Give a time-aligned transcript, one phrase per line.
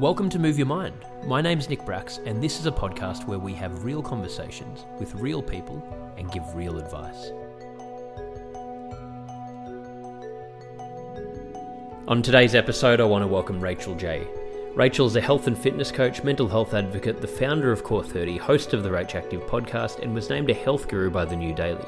[0.00, 1.04] Welcome to Move Your Mind.
[1.26, 5.14] My name's Nick Bracks, and this is a podcast where we have real conversations with
[5.16, 5.76] real people
[6.16, 7.32] and give real advice.
[12.08, 14.26] On today's episode, I want to welcome Rachel J.
[14.74, 18.38] Rachel is a health and fitness coach, mental health advocate, the founder of Core 30,
[18.38, 21.54] host of the Rach Active podcast, and was named a health guru by the New
[21.54, 21.84] Daily.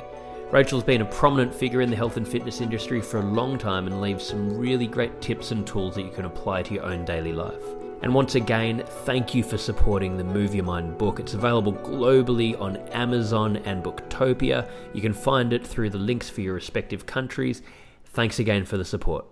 [0.51, 3.87] Rachel's been a prominent figure in the health and fitness industry for a long time
[3.87, 7.07] and leaves some really great tips and tools that you can apply to your own
[7.07, 7.65] daily life.
[8.03, 11.21] And once again, thank you for supporting the Move Your Mind book.
[11.21, 14.69] It's available globally on Amazon and Booktopia.
[14.93, 17.63] You can find it through the links for your respective countries.
[18.07, 19.25] Thanks again for the support.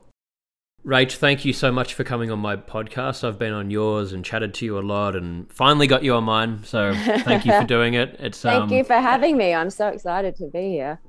[0.86, 3.24] Rach, thank you so much for coming on my podcast.
[3.24, 6.22] I've been on yours and chatted to you a lot and finally got you on
[6.22, 6.60] mine.
[6.62, 8.16] So thank you for doing it.
[8.20, 9.52] It's Thank um, you for having me.
[9.52, 11.00] I'm so excited to be here.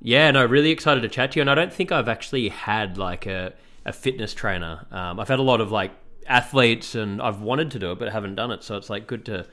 [0.00, 1.42] Yeah, no, really excited to chat to you.
[1.42, 3.52] And I don't think I've actually had like a,
[3.84, 4.86] a fitness trainer.
[4.90, 5.92] Um, I've had a lot of like
[6.26, 8.62] athletes and I've wanted to do it but haven't done it.
[8.62, 9.46] So it's like good to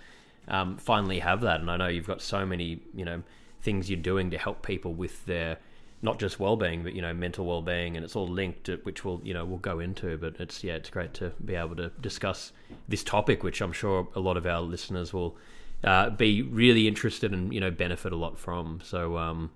[0.48, 1.62] um, finally have that.
[1.62, 3.24] And I know you've got so many, you know,
[3.62, 5.58] things you're doing to help people with their
[6.04, 9.22] not just well-being but you know mental well-being and it's all linked to, which we'll
[9.24, 12.52] you know we'll go into but it's yeah it's great to be able to discuss
[12.88, 15.36] this topic which i'm sure a lot of our listeners will
[15.84, 19.50] uh, be really interested and you know benefit a lot from so um,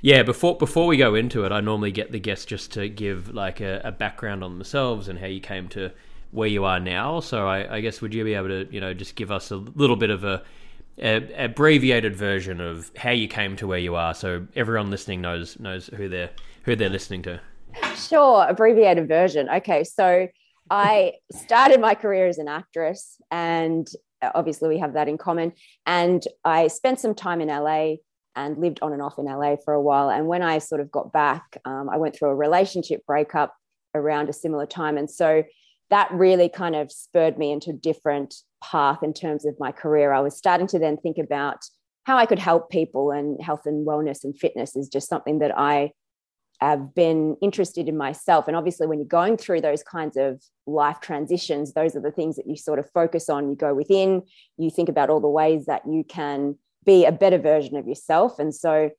[0.00, 3.32] yeah before before we go into it i normally get the guests just to give
[3.34, 5.90] like a, a background on themselves and how you came to
[6.34, 8.92] where you are now so I, I guess would you be able to you know
[8.92, 10.42] just give us a little bit of a
[10.98, 15.58] a, abbreviated version of how you came to where you are, so everyone listening knows
[15.58, 16.30] knows who they're
[16.62, 17.40] who they're listening to.
[17.96, 19.48] Sure, abbreviated version.
[19.48, 20.28] Okay, so
[20.70, 23.86] I started my career as an actress, and
[24.34, 25.52] obviously we have that in common.
[25.86, 27.96] And I spent some time in LA
[28.36, 30.10] and lived on and off in LA for a while.
[30.10, 33.54] And when I sort of got back, um, I went through a relationship breakup
[33.94, 35.42] around a similar time, and so
[35.90, 40.12] that really kind of spurred me into a different path in terms of my career.
[40.12, 41.64] I was starting to then think about
[42.04, 45.56] how I could help people, and health and wellness and fitness is just something that
[45.58, 45.92] I
[46.60, 48.46] have been interested in myself.
[48.46, 52.36] And obviously, when you're going through those kinds of life transitions, those are the things
[52.36, 53.48] that you sort of focus on.
[53.48, 54.22] You go within,
[54.56, 58.38] you think about all the ways that you can be a better version of yourself.
[58.38, 58.90] And so,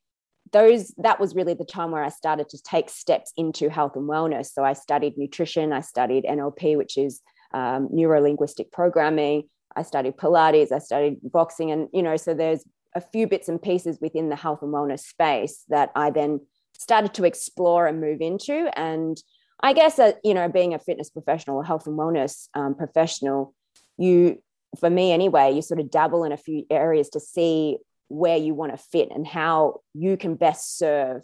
[0.55, 4.09] those that was really the time where I started to take steps into health and
[4.09, 4.53] wellness.
[4.53, 7.21] So I studied nutrition, I studied NLP, which is
[7.53, 9.49] um, neuro linguistic programming.
[9.75, 12.63] I studied Pilates, I studied boxing, and you know, so there's
[12.95, 16.39] a few bits and pieces within the health and wellness space that I then
[16.71, 18.71] started to explore and move into.
[18.79, 19.21] And
[19.61, 23.53] I guess that you know, being a fitness professional, a health and wellness um, professional,
[23.97, 24.41] you,
[24.79, 28.53] for me anyway, you sort of dabble in a few areas to see where you
[28.53, 31.23] want to fit and how you can best serve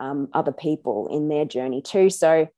[0.00, 2.10] um, other people in their journey too.
[2.10, 2.48] So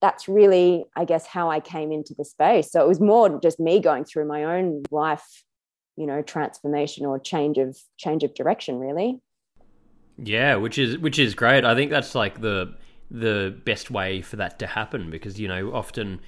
[0.00, 2.70] that's really, I guess, how I came into the space.
[2.70, 5.44] So it was more just me going through my own life,
[5.96, 9.20] you know, transformation or change of change of direction, really.
[10.16, 11.64] Yeah, which is which is great.
[11.64, 12.74] I think that's like the
[13.10, 16.20] the best way for that to happen because you know often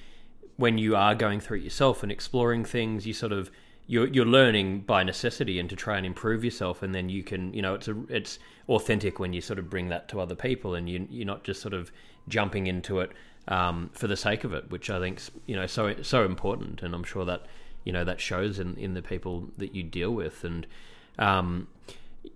[0.57, 3.51] when you are going through it yourself and exploring things, you sort of
[3.91, 7.53] you're you're learning by necessity and to try and improve yourself, and then you can
[7.53, 10.75] you know it's a it's authentic when you sort of bring that to other people,
[10.75, 11.91] and you you're not just sort of
[12.29, 13.11] jumping into it
[13.49, 16.95] um, for the sake of it, which I think you know so so important, and
[16.95, 17.47] I'm sure that
[17.83, 20.65] you know that shows in in the people that you deal with, and
[21.19, 21.67] um,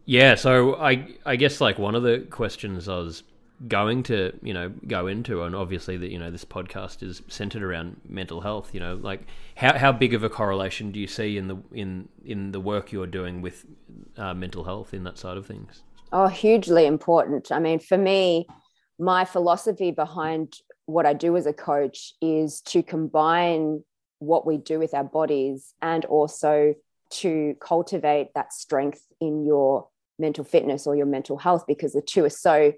[0.03, 0.35] yeah.
[0.35, 3.23] So I I guess like one of the questions I was
[3.67, 7.63] going to you know go into and obviously that you know this podcast is centered
[7.63, 9.21] around mental health you know like
[9.55, 12.91] how how big of a correlation do you see in the in in the work
[12.91, 13.65] you're doing with
[14.17, 15.83] uh, mental health in that side of things?
[16.11, 17.51] Oh hugely important.
[17.51, 18.47] I mean for me
[18.99, 23.83] my philosophy behind what i do as a coach is to combine
[24.19, 26.73] what we do with our bodies and also
[27.09, 29.87] to cultivate that strength in your
[30.17, 32.71] mental fitness or your mental health because the two are so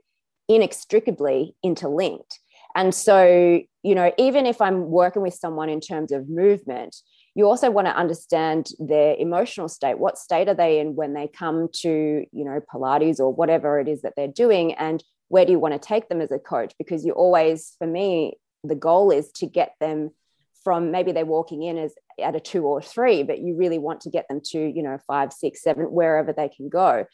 [0.48, 2.40] inextricably interlinked.
[2.76, 6.96] And so, you know, even if I'm working with someone in terms of movement,
[7.34, 10.00] you also want to understand their emotional state.
[10.00, 11.90] What state are they in when they come to,
[12.32, 14.74] you know, Pilates or whatever it is that they're doing?
[14.74, 16.74] And where do you want to take them as a coach?
[16.78, 20.12] Because you always, for me, the goal is to get them
[20.64, 24.02] from maybe they're walking in as at a two or three, but you really want
[24.02, 27.06] to get them to, you know, five, six, seven, wherever they can go.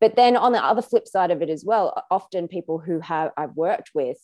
[0.00, 3.32] But then on the other flip side of it as well, often people who have
[3.36, 4.16] I've worked with,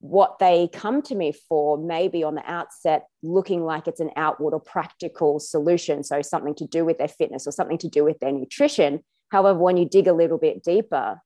[0.00, 4.52] what they come to me for maybe on the outset looking like it's an outward
[4.52, 6.02] or practical solution.
[6.02, 9.00] So something to do with their fitness or something to do with their nutrition.
[9.30, 11.20] However, when you dig a little bit deeper,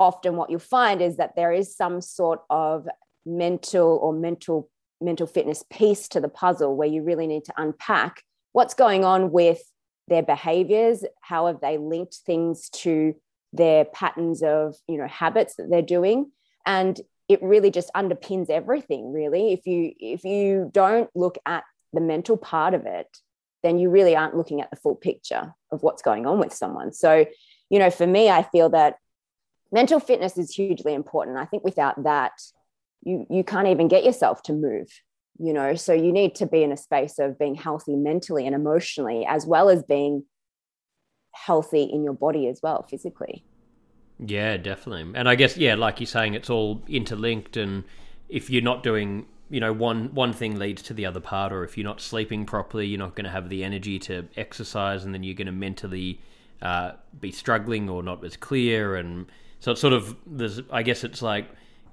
[0.00, 2.88] often what you'll find is that there is some sort of
[3.26, 4.70] mental or mental
[5.00, 8.22] mental fitness piece to the puzzle where you really need to unpack
[8.52, 9.60] what's going on with
[10.08, 13.14] their behaviors how have they linked things to
[13.52, 16.30] their patterns of you know habits that they're doing.
[16.66, 19.52] And it really just underpins everything really.
[19.52, 23.06] If you if you don't look at the mental part of it
[23.64, 26.92] then you really aren't looking at the full picture of what's going on with someone.
[26.92, 27.26] So
[27.70, 28.96] you know for me i feel that
[29.70, 31.36] mental fitness is hugely important.
[31.36, 32.32] I think without that
[33.02, 34.88] you you can't even get yourself to move
[35.38, 38.54] you know so you need to be in a space of being healthy mentally and
[38.54, 40.24] emotionally as well as being
[41.34, 43.44] healthy in your body as well physically.
[44.18, 45.12] Yeah definitely.
[45.14, 47.84] And i guess yeah like you're saying it's all interlinked and
[48.28, 51.64] if you're not doing you know one one thing leads to the other part or
[51.64, 55.14] if you're not sleeping properly you're not going to have the energy to exercise and
[55.14, 56.20] then you're going to mentally
[56.60, 56.90] uh,
[57.20, 59.26] be struggling or not as clear and
[59.60, 61.46] so it's sort of there's i guess it's like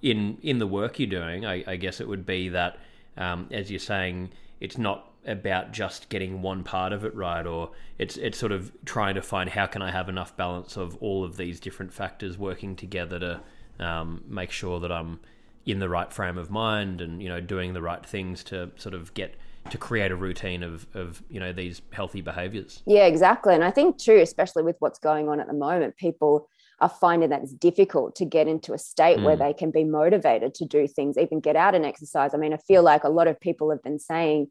[0.06, 2.78] in in the work you're doing, I, I guess it would be that,
[3.18, 7.72] um, as you're saying, it's not about just getting one part of it right, or
[7.98, 11.24] it's it's sort of trying to find how can I have enough balance of all
[11.24, 13.42] of these different factors working together to
[13.84, 15.20] um, make sure that I'm
[15.66, 18.94] in the right frame of mind and you know doing the right things to sort
[18.94, 19.36] of get
[19.72, 22.84] to create a routine of of you know these healthy behaviors.
[22.86, 23.56] Yeah, exactly.
[23.56, 26.48] And I think too, especially with what's going on at the moment, people
[26.80, 29.24] are finding that it's difficult to get into a state mm.
[29.24, 32.34] where they can be motivated to do things, even get out and exercise.
[32.34, 34.48] I mean, I feel like a lot of people have been saying,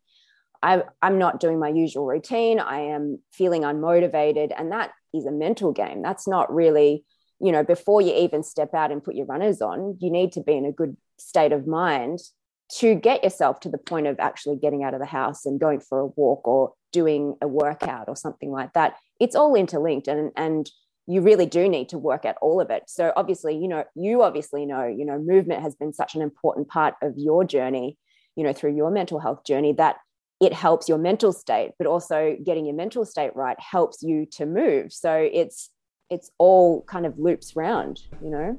[0.62, 2.58] I'm, I'm not doing my usual routine.
[2.58, 4.52] I am feeling unmotivated.
[4.56, 6.00] And that is a mental game.
[6.00, 7.04] That's not really,
[7.38, 10.40] you know, before you even step out and put your runners on, you need to
[10.40, 12.20] be in a good state of mind
[12.76, 15.80] to get yourself to the point of actually getting out of the house and going
[15.80, 18.94] for a walk or doing a workout or something like that.
[19.20, 20.08] It's all interlinked.
[20.08, 20.70] And, and
[21.06, 22.84] you really do need to work at all of it.
[22.86, 26.68] So obviously you know you obviously know you know movement has been such an important
[26.68, 27.98] part of your journey
[28.36, 29.96] you know through your mental health journey that
[30.40, 34.46] it helps your mental state but also getting your mental state right helps you to
[34.46, 34.92] move.
[34.92, 35.70] So it's
[36.10, 38.58] it's all kind of loops round you know?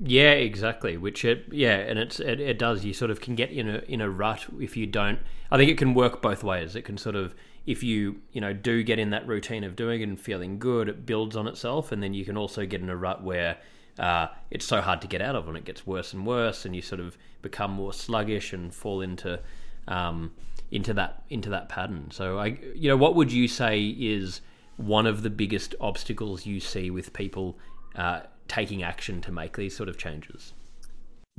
[0.00, 2.84] Yeah exactly which it yeah and it's it, it does.
[2.84, 5.20] You sort of can get in a in a rut if you don't.
[5.50, 6.74] I think it can work both ways.
[6.74, 7.34] It can sort of
[7.66, 10.88] if you you know do get in that routine of doing it and feeling good,
[10.88, 13.58] it builds on itself, and then you can also get in a rut where
[13.98, 16.76] uh, it's so hard to get out of, and it gets worse and worse, and
[16.76, 19.40] you sort of become more sluggish and fall into
[19.88, 20.32] um,
[20.70, 22.10] into that into that pattern.
[22.10, 24.40] So I, you know, what would you say is
[24.76, 27.58] one of the biggest obstacles you see with people
[27.94, 30.52] uh, taking action to make these sort of changes?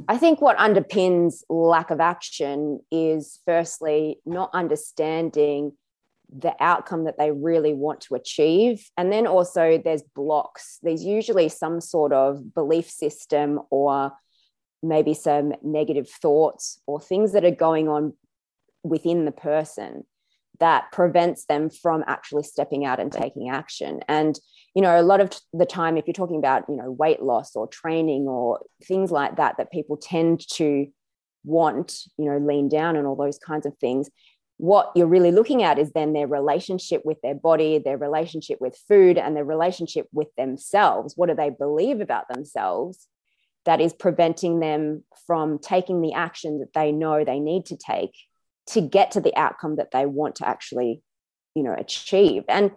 [0.07, 5.71] I think what underpins lack of action is firstly not understanding
[6.35, 8.89] the outcome that they really want to achieve.
[8.97, 10.79] And then also there's blocks.
[10.83, 14.11] There's usually some sort of belief system or
[14.83, 18.13] maybe some negative thoughts or things that are going on
[18.83, 20.03] within the person
[20.59, 24.01] that prevents them from actually stepping out and taking action.
[24.07, 24.39] And,
[24.73, 27.55] you know, a lot of the time, if you're talking about, you know, weight loss
[27.55, 30.87] or training or things like that, that people tend to
[31.43, 34.09] want, you know, lean down and all those kinds of things,
[34.57, 38.75] what you're really looking at is then their relationship with their body, their relationship with
[38.87, 41.13] food, and their relationship with themselves.
[41.15, 43.07] What do they believe about themselves
[43.65, 48.13] that is preventing them from taking the action that they know they need to take
[48.67, 51.03] to get to the outcome that they want to actually,
[51.53, 52.43] you know, achieve?
[52.49, 52.71] And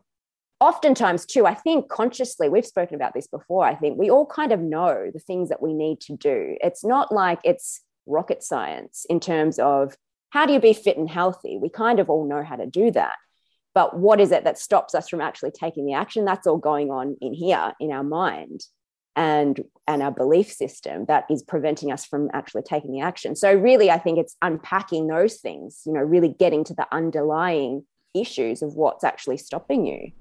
[0.61, 3.65] oftentimes, too, I think consciously, we've spoken about this before.
[3.65, 6.59] I think we all kind of know the things that we need to do.
[6.61, 9.97] It's not like it's rocket science in terms of
[10.31, 11.59] how do you be fit and healthy?
[11.61, 13.17] We kind of all know how to do that.
[13.75, 16.25] But what is it that stops us from actually taking the action?
[16.25, 18.63] That's all going on in here, in our mind
[19.17, 23.35] and and our belief system that is preventing us from actually taking the action.
[23.35, 27.85] So really I think it's unpacking those things, you know, really getting to the underlying
[28.15, 30.13] issues of what's actually stopping you.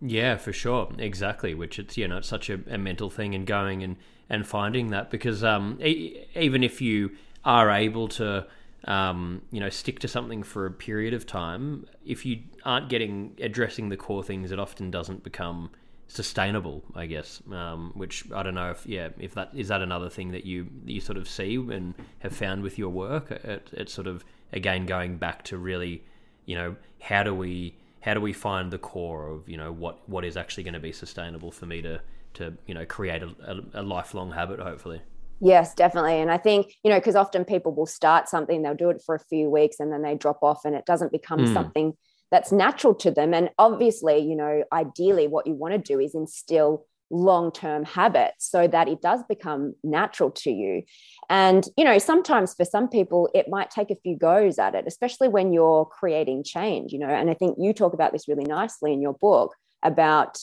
[0.00, 1.54] Yeah, for sure, exactly.
[1.54, 3.96] Which it's you know it's such a, a mental thing and going and
[4.28, 7.10] and finding that because um, e- even if you
[7.44, 8.46] are able to
[8.84, 11.86] um, you know, stick to something for a period of time.
[12.04, 15.70] If you aren't getting addressing the core things, it often doesn't become
[16.08, 17.42] sustainable, I guess.
[17.50, 20.68] Um, which I don't know if yeah, if that is that another thing that you
[20.84, 23.30] you sort of see and have found with your work.
[23.30, 26.02] It, it's sort of again going back to really,
[26.44, 30.08] you know, how do we how do we find the core of you know what
[30.08, 32.00] what is actually going to be sustainable for me to
[32.34, 35.02] to you know create a, a, a lifelong habit, hopefully.
[35.44, 36.20] Yes, definitely.
[36.20, 39.16] And I think, you know, because often people will start something, they'll do it for
[39.16, 41.52] a few weeks and then they drop off and it doesn't become mm.
[41.52, 41.94] something
[42.30, 43.34] that's natural to them.
[43.34, 48.48] And obviously, you know, ideally, what you want to do is instill long term habits
[48.48, 50.84] so that it does become natural to you.
[51.28, 54.84] And, you know, sometimes for some people, it might take a few goes at it,
[54.86, 57.08] especially when you're creating change, you know.
[57.08, 60.38] And I think you talk about this really nicely in your book about,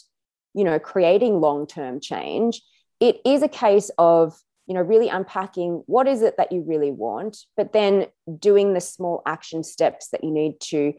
[0.53, 2.61] you know, creating long term change.
[2.99, 4.37] It is a case of,
[4.69, 8.05] you know, really unpacking what is it that you really want, but then
[8.37, 10.93] doing the small action steps that you need to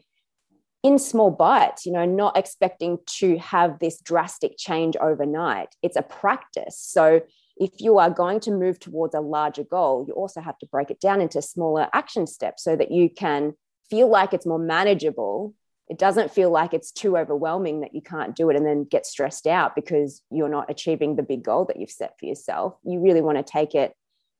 [0.82, 5.68] in small bites, you know, not expecting to have this drastic change overnight.
[5.82, 6.78] It's a practice.
[6.80, 7.20] So
[7.58, 10.90] if you are going to move towards a larger goal, you also have to break
[10.90, 13.52] it down into smaller action steps so that you can
[13.88, 15.54] feel like it's more manageable.
[15.90, 19.04] It doesn't feel like it's too overwhelming that you can't do it and then get
[19.04, 22.76] stressed out because you're not achieving the big goal that you've set for yourself.
[22.84, 23.92] You really want to take it,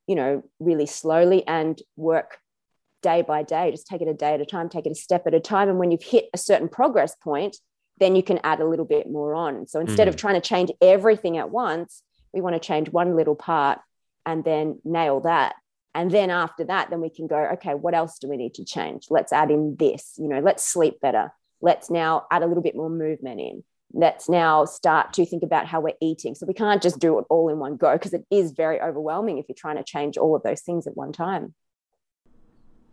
[0.07, 2.38] you know, really slowly and work
[3.02, 5.26] day by day, just take it a day at a time, take it a step
[5.26, 5.69] at a time.
[5.69, 7.57] And when you've hit a certain progress point,
[7.99, 9.66] then you can add a little bit more on.
[9.66, 10.11] So instead mm.
[10.11, 13.80] of trying to change everything at once, we want to change one little part
[14.25, 15.57] and then nail that.
[15.97, 18.64] And then after that, then we can go, okay, what else do we need to
[18.64, 19.07] change?
[19.11, 21.33] Let's add in this, you know, let's sleep better.
[21.60, 23.64] Let's now add a little bit more movement in.
[23.92, 26.34] Let's now start to think about how we're eating.
[26.34, 29.38] So we can't just do it all in one go because it is very overwhelming
[29.38, 31.54] if you're trying to change all of those things at one time.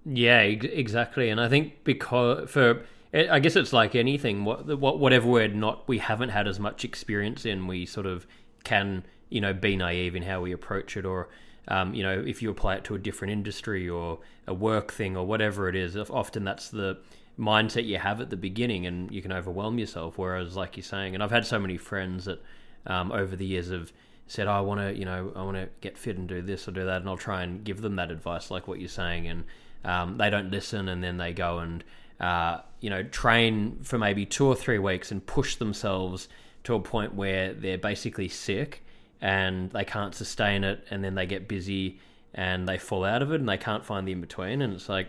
[0.05, 1.29] Yeah, exactly.
[1.29, 2.83] And I think because for
[3.13, 4.45] I guess it's like anything.
[4.45, 7.67] What, what whatever we're not, we haven't had as much experience in.
[7.67, 8.27] We sort of
[8.63, 11.29] can you know be naive in how we approach it, or
[11.67, 15.15] um, you know if you apply it to a different industry or a work thing
[15.15, 15.95] or whatever it is.
[15.97, 16.99] Often that's the
[17.39, 20.17] mindset you have at the beginning, and you can overwhelm yourself.
[20.17, 22.41] Whereas, like you're saying, and I've had so many friends that
[22.85, 23.91] um, over the years have
[24.27, 26.67] said, oh, "I want to, you know, I want to get fit and do this
[26.67, 29.27] or do that," and I'll try and give them that advice, like what you're saying,
[29.27, 29.43] and
[29.85, 31.83] um, they don't listen, and then they go and
[32.19, 36.27] uh, you know train for maybe two or three weeks and push themselves
[36.63, 38.83] to a point where they're basically sick
[39.21, 41.99] and they can't sustain it, and then they get busy
[42.33, 44.89] and they fall out of it and they can't find the in between, and it's
[44.89, 45.07] like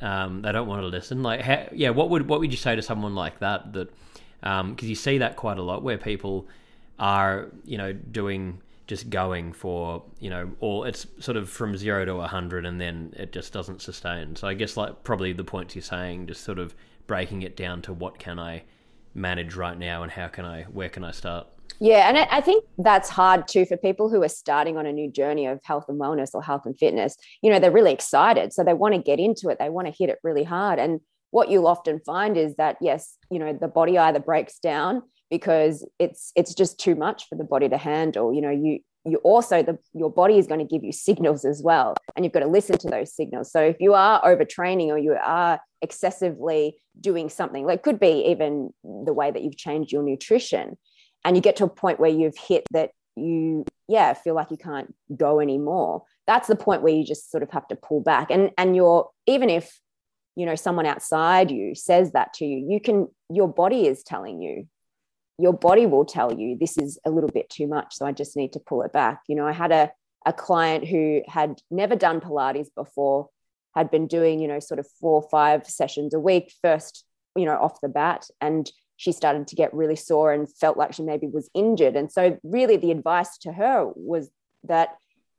[0.00, 1.22] um, they don't want to listen.
[1.22, 3.72] Like, how, yeah, what would what would you say to someone like that?
[3.72, 3.90] That
[4.40, 6.46] because um, you see that quite a lot where people
[6.98, 12.04] are you know doing just going for you know all it's sort of from zero
[12.04, 15.44] to a hundred and then it just doesn't sustain so i guess like probably the
[15.44, 16.74] points you're saying just sort of
[17.06, 18.62] breaking it down to what can i
[19.14, 21.46] manage right now and how can i where can i start
[21.80, 25.10] yeah and i think that's hard too for people who are starting on a new
[25.10, 27.16] journey of health and wellness or health and fitness.
[27.42, 29.94] You know they're really excited so they want to get into it they want to
[29.96, 30.78] hit it really hard.
[30.78, 35.02] And what you'll often find is that yes you know the body either breaks down
[35.30, 38.32] because it's it's just too much for the body to handle.
[38.32, 41.62] You know you you also the your body is going to give you signals as
[41.62, 43.50] well and you've got to listen to those signals.
[43.50, 48.70] So if you are overtraining or you are excessively doing something like could be even
[48.82, 50.76] the way that you've changed your nutrition
[51.24, 54.56] and you get to a point where you've hit that you yeah feel like you
[54.56, 58.30] can't go anymore that's the point where you just sort of have to pull back
[58.30, 59.80] and and you're even if
[60.36, 64.40] you know someone outside you says that to you you can your body is telling
[64.40, 64.68] you
[65.38, 67.94] your body will tell you this is a little bit too much.
[67.94, 69.22] So I just need to pull it back.
[69.28, 69.90] You know, I had a,
[70.26, 73.28] a client who had never done Pilates before,
[73.74, 77.04] had been doing, you know, sort of four or five sessions a week, first,
[77.36, 78.26] you know, off the bat.
[78.40, 81.94] And she started to get really sore and felt like she maybe was injured.
[81.94, 84.28] And so, really, the advice to her was
[84.64, 84.96] that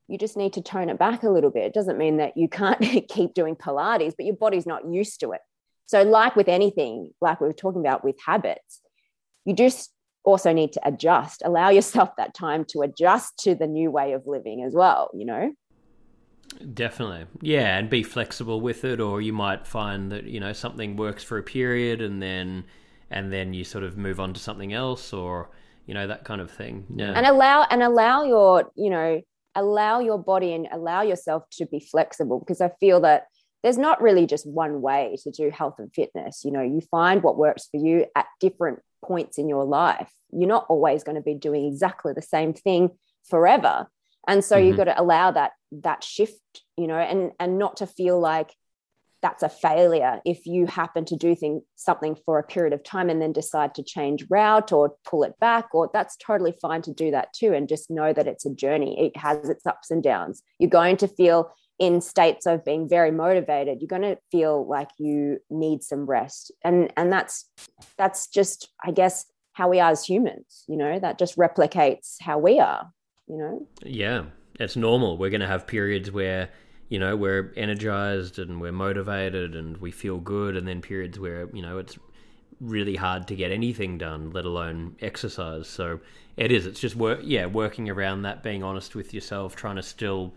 [0.08, 1.66] you just need to tone it back a little bit.
[1.66, 5.34] It doesn't mean that you can't keep doing Pilates, but your body's not used to
[5.34, 5.42] it.
[5.88, 8.80] So, like with anything, like we were talking about with habits,
[9.44, 9.92] you just
[10.24, 14.28] also need to adjust allow yourself that time to adjust to the new way of
[14.28, 15.52] living as well you know
[16.74, 20.98] definitely yeah and be flexible with it or you might find that you know something
[20.98, 22.66] works for a period and then
[23.12, 25.50] and then you sort of move on to something else or
[25.86, 29.22] you know that kind of thing yeah and allow and allow your you know
[29.56, 33.26] allow your body and allow yourself to be flexible because i feel that
[33.64, 37.24] there's not really just one way to do health and fitness you know you find
[37.24, 40.12] what works for you at different points in your life.
[40.32, 42.92] You're not always going to be doing exactly the same thing
[43.30, 43.88] forever.
[44.28, 44.68] And so mm-hmm.
[44.68, 46.42] you've got to allow that that shift,
[46.78, 48.54] you know, and and not to feel like
[49.22, 53.10] that's a failure if you happen to do thing, something for a period of time
[53.10, 56.94] and then decide to change route or pull it back or that's totally fine to
[56.94, 59.00] do that too and just know that it's a journey.
[59.00, 60.42] It has its ups and downs.
[60.58, 63.80] You're going to feel in states of being very motivated.
[63.82, 66.52] You're going to feel like you need some rest.
[66.64, 67.46] And and that's
[67.98, 72.38] that's just i guess how we are as humans you know that just replicates how
[72.38, 72.92] we are
[73.28, 73.68] you know?
[73.84, 74.24] Yeah
[74.60, 75.18] it's normal.
[75.18, 76.50] We're going to have periods where
[76.90, 81.48] you know we're energized and we're motivated and we feel good and then periods where
[81.54, 81.98] you know it's
[82.60, 86.00] really hard to get anything done let alone exercise so
[86.36, 89.84] it is it's just work yeah working around that being honest with yourself trying to
[89.84, 90.34] still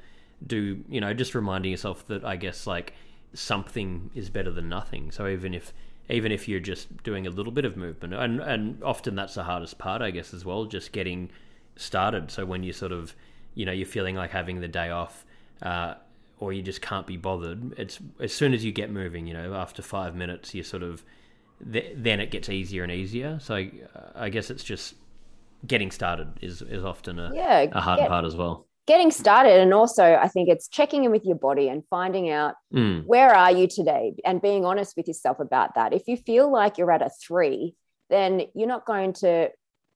[0.46, 2.94] do you know just reminding yourself that I guess like
[3.34, 5.10] something is better than nothing.
[5.10, 5.72] So even if
[6.08, 9.44] even if you're just doing a little bit of movement, and and often that's the
[9.44, 11.30] hardest part, I guess, as well, just getting
[11.76, 12.30] started.
[12.30, 13.14] So when you sort of
[13.54, 15.24] you know you're feeling like having the day off.
[15.60, 15.94] Uh,
[16.42, 17.78] or you just can't be bothered.
[17.78, 21.04] It's as soon as you get moving, you know, after five minutes, you sort of
[21.60, 23.38] then it gets easier and easier.
[23.40, 23.64] So
[24.16, 24.94] I guess it's just
[25.66, 29.60] getting started is is often a, yeah, a hard get, part as well getting started
[29.60, 33.04] and also i think it's checking in with your body and finding out mm.
[33.06, 36.78] where are you today and being honest with yourself about that if you feel like
[36.78, 37.74] you're at a three
[38.10, 39.48] then you're not going to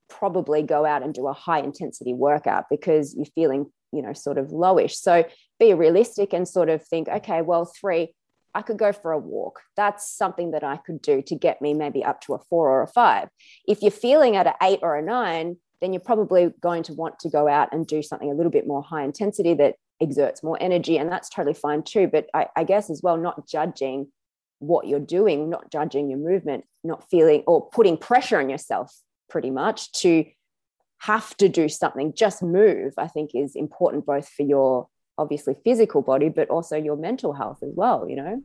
[0.09, 4.39] probably go out and do a high intensity workout because you're feeling you know sort
[4.39, 5.25] of lowish so
[5.59, 8.13] be realistic and sort of think okay well three
[8.57, 9.61] I could go for a walk.
[9.77, 12.83] That's something that I could do to get me maybe up to a four or
[12.83, 13.29] a five.
[13.69, 17.19] If you're feeling at an eight or a nine, then you're probably going to want
[17.19, 20.57] to go out and do something a little bit more high intensity that exerts more
[20.59, 20.97] energy.
[20.97, 22.09] And that's totally fine too.
[22.11, 24.11] But I, I guess as well, not judging
[24.59, 28.91] what you're doing, not judging your movement, not feeling or putting pressure on yourself
[29.29, 30.25] pretty much to
[31.01, 36.03] have to do something, just move, I think is important both for your obviously physical
[36.03, 38.43] body, but also your mental health as well, you know?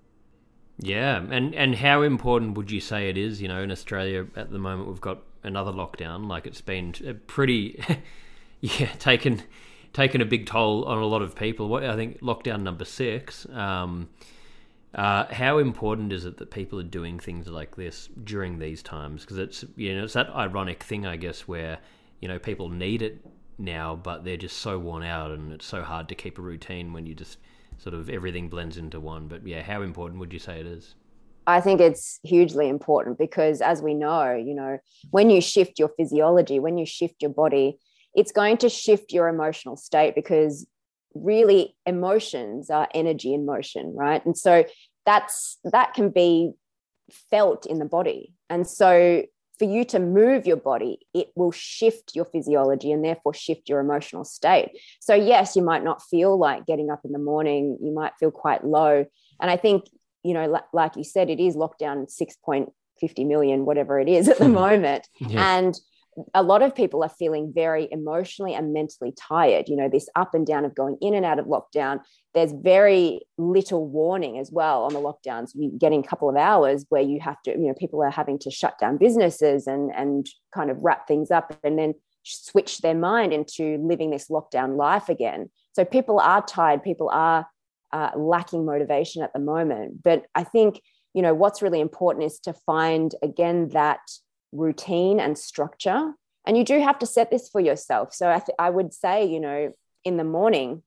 [0.80, 1.18] Yeah.
[1.18, 3.42] And, and how important would you say it is?
[3.42, 6.28] You know, in Australia at the moment, we've got another lockdown.
[6.28, 6.94] Like it's been
[7.28, 7.84] pretty,
[8.62, 9.44] yeah, taken
[9.94, 11.68] taken a big toll on a lot of people.
[11.68, 13.48] What I think lockdown number six.
[13.50, 14.10] Um,
[14.94, 19.22] uh, how important is it that people are doing things like this during these times?
[19.22, 21.80] Because it's you know it's that ironic thing, I guess, where
[22.20, 23.26] you know people need it
[23.62, 26.94] now, but they're just so worn out, and it's so hard to keep a routine
[26.94, 27.38] when you just
[27.78, 29.28] sort of everything blends into one.
[29.28, 30.96] But yeah, how important would you say it is?
[31.48, 34.78] I think it's hugely important because, as we know, you know,
[35.10, 37.78] when you shift your physiology, when you shift your body,
[38.14, 40.68] it's going to shift your emotional state because
[41.14, 44.24] really emotions are energy in motion, right?
[44.26, 44.66] And so
[45.06, 46.52] that's that can be
[47.30, 48.34] felt in the body.
[48.50, 49.24] And so
[49.62, 53.80] for you to move your body, it will shift your physiology and therefore shift your
[53.80, 54.72] emotional state.
[55.00, 58.32] So, yes, you might not feel like getting up in the morning, you might feel
[58.32, 59.06] quite low.
[59.40, 59.86] And I think
[60.24, 64.46] you know, like you said, it is lockdown 6.50 million, whatever it is at the
[64.46, 64.54] hmm.
[64.54, 65.08] moment.
[65.20, 65.58] Yeah.
[65.58, 65.80] And
[66.34, 69.70] a lot of people are feeling very emotionally and mentally tired.
[69.70, 72.00] You know, this up and down of going in and out of lockdown.
[72.34, 75.52] There's very little warning as well on the lockdowns.
[75.54, 78.40] You're getting a couple of hours where you have to, you know, people are having
[78.40, 81.94] to shut down businesses and and kind of wrap things up and then
[82.24, 85.50] switch their mind into living this lockdown life again.
[85.74, 86.84] So people are tired.
[86.84, 87.48] People are
[87.94, 90.04] uh, lacking motivation at the moment.
[90.04, 90.82] But I think,
[91.14, 94.00] you know, what's really important is to find, again, that
[94.52, 96.14] routine and structure.
[96.46, 98.14] And you do have to set this for yourself.
[98.14, 100.84] So I, th- I would say, you know, in the morning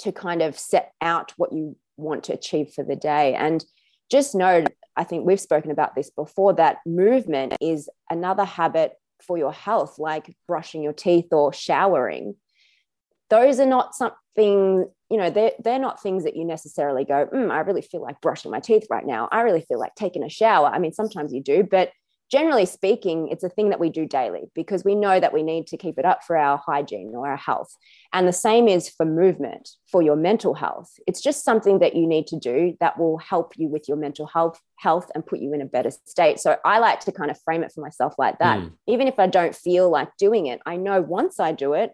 [0.00, 3.34] to kind of set out what you want to achieve for the day.
[3.34, 3.64] And
[4.10, 4.64] just know,
[4.96, 9.98] I think we've spoken about this before, that movement is another habit for your health,
[9.98, 12.34] like brushing your teeth or showering.
[13.30, 17.50] Those are not something you know they're, they're not things that you necessarily go mm,
[17.50, 20.28] i really feel like brushing my teeth right now i really feel like taking a
[20.28, 21.90] shower i mean sometimes you do but
[22.32, 25.66] generally speaking it's a thing that we do daily because we know that we need
[25.66, 27.76] to keep it up for our hygiene or our health.
[28.14, 30.90] And the same is for movement for your mental health.
[31.06, 34.26] It's just something that you need to do that will help you with your mental
[34.26, 36.40] health health and put you in a better state.
[36.40, 38.58] So i like to kind of frame it for myself like that.
[38.58, 38.72] Mm.
[38.86, 41.92] even if i don't feel like doing it i know once i do it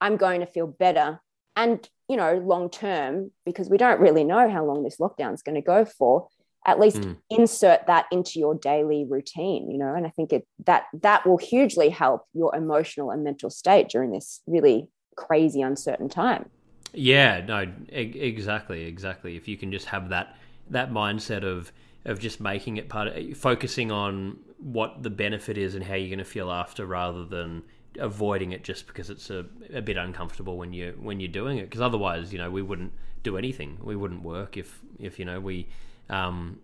[0.00, 1.20] i'm going to feel better
[1.56, 5.42] and you know long term because we don't really know how long this lockdown is
[5.42, 6.28] going to go for
[6.68, 7.16] at least mm.
[7.30, 11.38] insert that into your daily routine you know and i think it that that will
[11.38, 16.48] hugely help your emotional and mental state during this really crazy uncertain time.
[16.94, 19.36] Yeah no e- exactly exactly.
[19.36, 20.36] If you can just have that
[20.70, 21.72] that mindset of
[22.04, 26.08] of just making it part of focusing on what the benefit is and how you're
[26.08, 27.62] going to feel after rather than
[27.98, 31.64] avoiding it just because it's a, a bit uncomfortable when you when you're doing it.
[31.64, 33.78] Because otherwise you know we wouldn't do anything.
[33.82, 35.68] We wouldn't work if if you know we
[36.08, 36.60] um,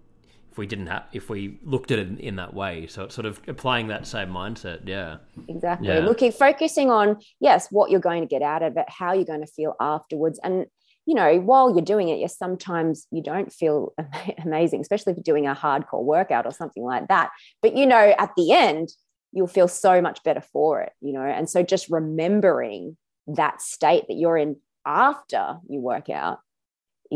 [0.50, 2.86] if we didn't have if we looked at it in, in, that way.
[2.86, 4.86] So it's sort of applying that same mindset.
[4.86, 5.16] Yeah,
[5.48, 5.88] exactly.
[5.88, 6.00] Yeah.
[6.00, 9.40] Looking focusing on yes, what you're going to get out of it, how you're going
[9.40, 10.66] to feel afterwards, and
[11.06, 13.92] you know, while you're doing it, yes, sometimes you don't feel
[14.44, 17.30] amazing, especially if you're doing a hardcore workout or something like that.
[17.60, 18.90] But you know, at the end,
[19.32, 21.24] you'll feel so much better for it, you know.
[21.24, 26.38] And so just remembering that state that you're in after you work out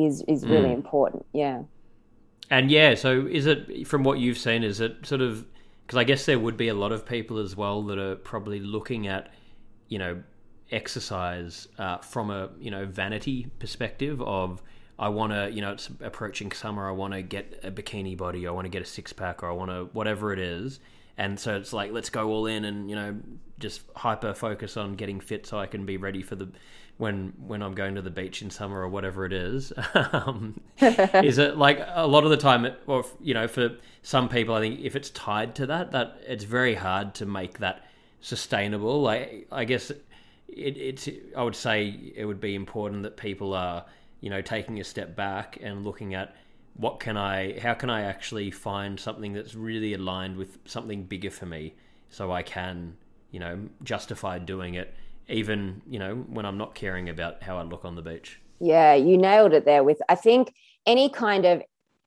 [0.06, 0.74] is is really mm.
[0.74, 1.26] important.
[1.32, 1.62] Yeah.
[2.50, 4.64] And yeah, so is it from what you've seen?
[4.64, 5.46] Is it sort of
[5.87, 8.61] because I guess there would be a lot of people as well that are probably
[8.61, 9.32] looking at,
[9.88, 10.22] you know,
[10.70, 14.62] exercise uh, from a you know vanity perspective of
[14.98, 18.46] I want to you know it's approaching summer I want to get a bikini body
[18.46, 20.80] I want to get a six pack or I want to whatever it is
[21.16, 23.16] and so it's like let's go all in and you know
[23.58, 26.50] just hyper focus on getting fit so I can be ready for the
[26.98, 29.72] when when I'm going to the beach in summer or whatever it is.
[29.94, 33.70] um, is it like a lot of the time, or you know, for
[34.02, 37.58] some people, I think if it's tied to that, that it's very hard to make
[37.58, 37.84] that
[38.20, 39.00] sustainable.
[39.00, 43.84] Like I guess it, it's I would say it would be important that people are
[44.20, 46.34] you know taking a step back and looking at
[46.74, 51.30] what can I how can I actually find something that's really aligned with something bigger
[51.30, 51.74] for me
[52.08, 52.96] so I can
[53.30, 54.94] you know justify doing it
[55.29, 58.41] even you know when I'm not caring about how I look on the beach.
[58.61, 59.85] Yeah, you nailed it there.
[59.85, 60.55] With I think
[60.87, 61.62] any kind of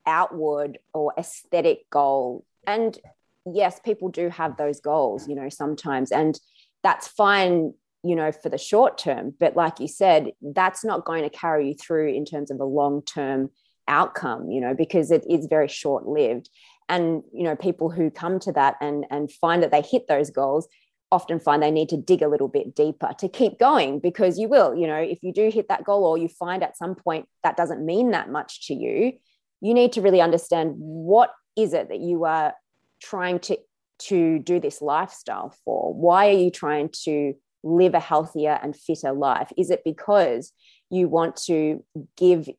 [0.05, 2.97] outward or aesthetic goal, and
[3.45, 6.39] yes, people do have those goals, you know, sometimes, and
[6.83, 11.23] that's fine you know for the short term but like you said that's not going
[11.23, 13.49] to carry you through in terms of a long term
[13.87, 16.49] outcome you know because it is very short lived
[16.89, 20.29] and you know people who come to that and and find that they hit those
[20.29, 20.67] goals
[21.11, 24.47] often find they need to dig a little bit deeper to keep going because you
[24.47, 27.27] will you know if you do hit that goal or you find at some point
[27.43, 29.13] that doesn't mean that much to you
[29.61, 32.53] you need to really understand what is it that you are
[33.01, 33.57] trying to
[33.99, 35.93] to do this lifestyle for?
[35.93, 39.51] Why are you trying to live a healthier and fitter life?
[39.57, 40.51] Is it because
[40.89, 41.83] you want to
[42.17, 42.49] give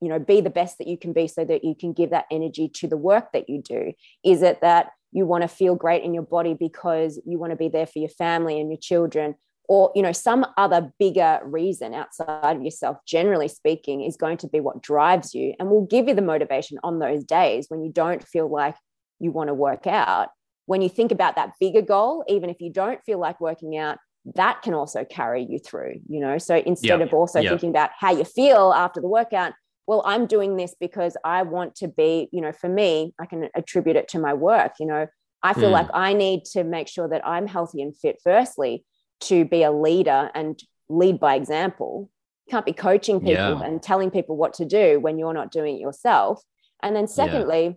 [0.00, 2.26] you know be the best that you can be so that you can give that
[2.30, 3.92] energy to the work that you do?
[4.24, 7.56] Is it that you want to feel great in your body because you want to
[7.56, 9.34] be there for your family and your children
[9.68, 14.46] or you know some other bigger reason outside of yourself generally speaking is going to
[14.46, 17.90] be what drives you and will give you the motivation on those days when you
[17.90, 18.76] don't feel like
[19.18, 20.28] you want to work out
[20.66, 23.96] when you think about that bigger goal even if you don't feel like working out
[24.34, 27.08] that can also carry you through you know so instead yep.
[27.08, 27.52] of also yep.
[27.52, 29.54] thinking about how you feel after the workout
[29.86, 33.48] well i'm doing this because i want to be you know for me i can
[33.54, 35.06] attribute it to my work you know
[35.42, 35.72] i feel mm.
[35.72, 38.84] like i need to make sure that i'm healthy and fit firstly
[39.20, 42.10] to be a leader and lead by example
[42.46, 43.62] you can't be coaching people yeah.
[43.62, 46.42] and telling people what to do when you're not doing it yourself
[46.82, 47.72] and then secondly yeah.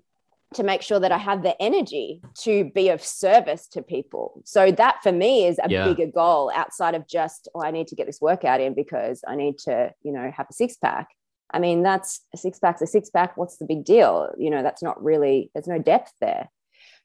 [0.54, 4.72] to make sure that i have the energy to be of service to people so
[4.72, 5.86] that for me is a yeah.
[5.86, 9.36] bigger goal outside of just oh i need to get this workout in because i
[9.36, 11.08] need to you know have a six pack
[11.52, 13.38] I mean, that's a six pack's a six pack.
[13.38, 14.30] What's the big deal?
[14.38, 16.50] You know, that's not really, there's no depth there.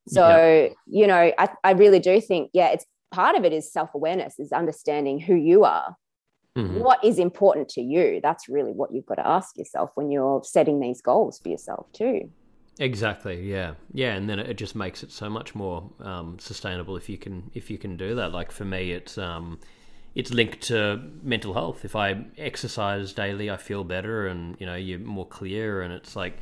[0.07, 0.69] So, yeah.
[0.87, 4.39] you know, I, I really do think, yeah, it's part of it is self awareness,
[4.39, 5.97] is understanding who you are.
[6.57, 6.81] Mm-hmm.
[6.81, 8.21] What is important to you?
[8.23, 11.91] That's really what you've got to ask yourself when you're setting these goals for yourself,
[11.93, 12.31] too.
[12.79, 13.49] Exactly.
[13.49, 13.75] Yeah.
[13.93, 14.15] Yeah.
[14.15, 17.71] And then it just makes it so much more um, sustainable if you can if
[17.71, 18.33] you can do that.
[18.33, 19.61] Like for me, it's um,
[20.15, 21.85] it's linked to mental health.
[21.85, 25.83] If I exercise daily, I feel better, and you know you're more clear.
[25.83, 26.35] And it's like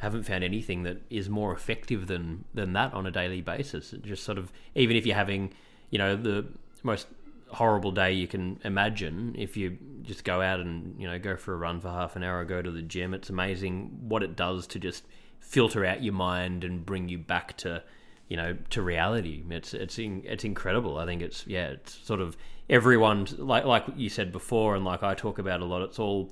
[0.00, 3.92] I haven't found anything that is more effective than than that on a daily basis.
[3.92, 5.52] It just sort of even if you're having
[5.90, 6.46] you know the
[6.82, 7.06] most
[7.52, 11.52] horrible day you can imagine if you just go out and you know go for
[11.52, 14.36] a run for half an hour or go to the gym it's amazing what it
[14.36, 15.04] does to just
[15.40, 17.82] filter out your mind and bring you back to
[18.28, 22.36] you know to reality it's it's it's incredible i think it's yeah it's sort of
[22.70, 25.82] everyone like like you said before, and like I talk about a lot.
[25.82, 26.30] It's all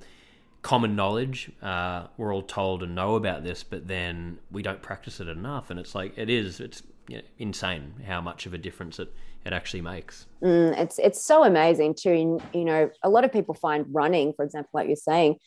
[0.61, 1.51] common knowledge.
[1.61, 5.69] Uh, we're all told and know about this, but then we don't practice it enough.
[5.69, 6.59] And it's like it is.
[6.59, 9.13] It's you know, insane how much of a difference it
[9.45, 10.25] it actually makes.
[10.41, 12.39] Mm, it's it's so amazing too.
[12.53, 15.37] You know, a lot of people find running, for example, like you're saying,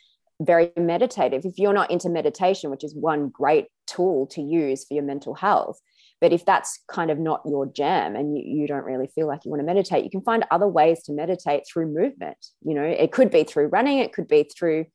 [0.40, 1.44] very meditative.
[1.44, 5.34] If you're not into meditation, which is one great tool to use for your mental
[5.34, 5.80] health,
[6.20, 9.44] but if that's kind of not your jam and you, you don't really feel like
[9.44, 12.36] you want to meditate, you can find other ways to meditate through movement.
[12.64, 14.86] You know, it could be through running, it could be through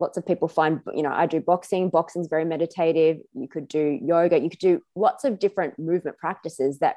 [0.00, 3.18] lots of people find, you know, I do boxing, boxing's very meditative.
[3.32, 6.96] You could do yoga, you could do lots of different movement practices that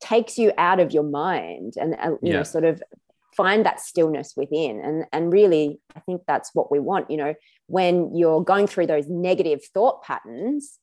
[0.00, 2.36] takes you out of your mind and, you yeah.
[2.36, 2.80] know, sort of
[3.36, 4.80] find that stillness within.
[4.80, 7.34] And and really i think that's what we want you know
[7.66, 10.78] when you're going through those negative thought patterns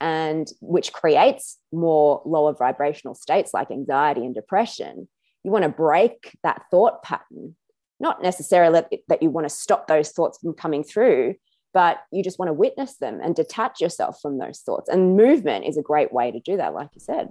[0.00, 5.08] and which creates more lower vibrational states like anxiety and depression
[5.44, 7.54] you want to break that thought pattern.
[8.00, 11.36] Not necessarily that you want to stop those thoughts from coming through
[11.72, 14.88] but you just want to witness them and detach yourself from those thoughts.
[14.88, 17.28] And movement is a great way to do that like you said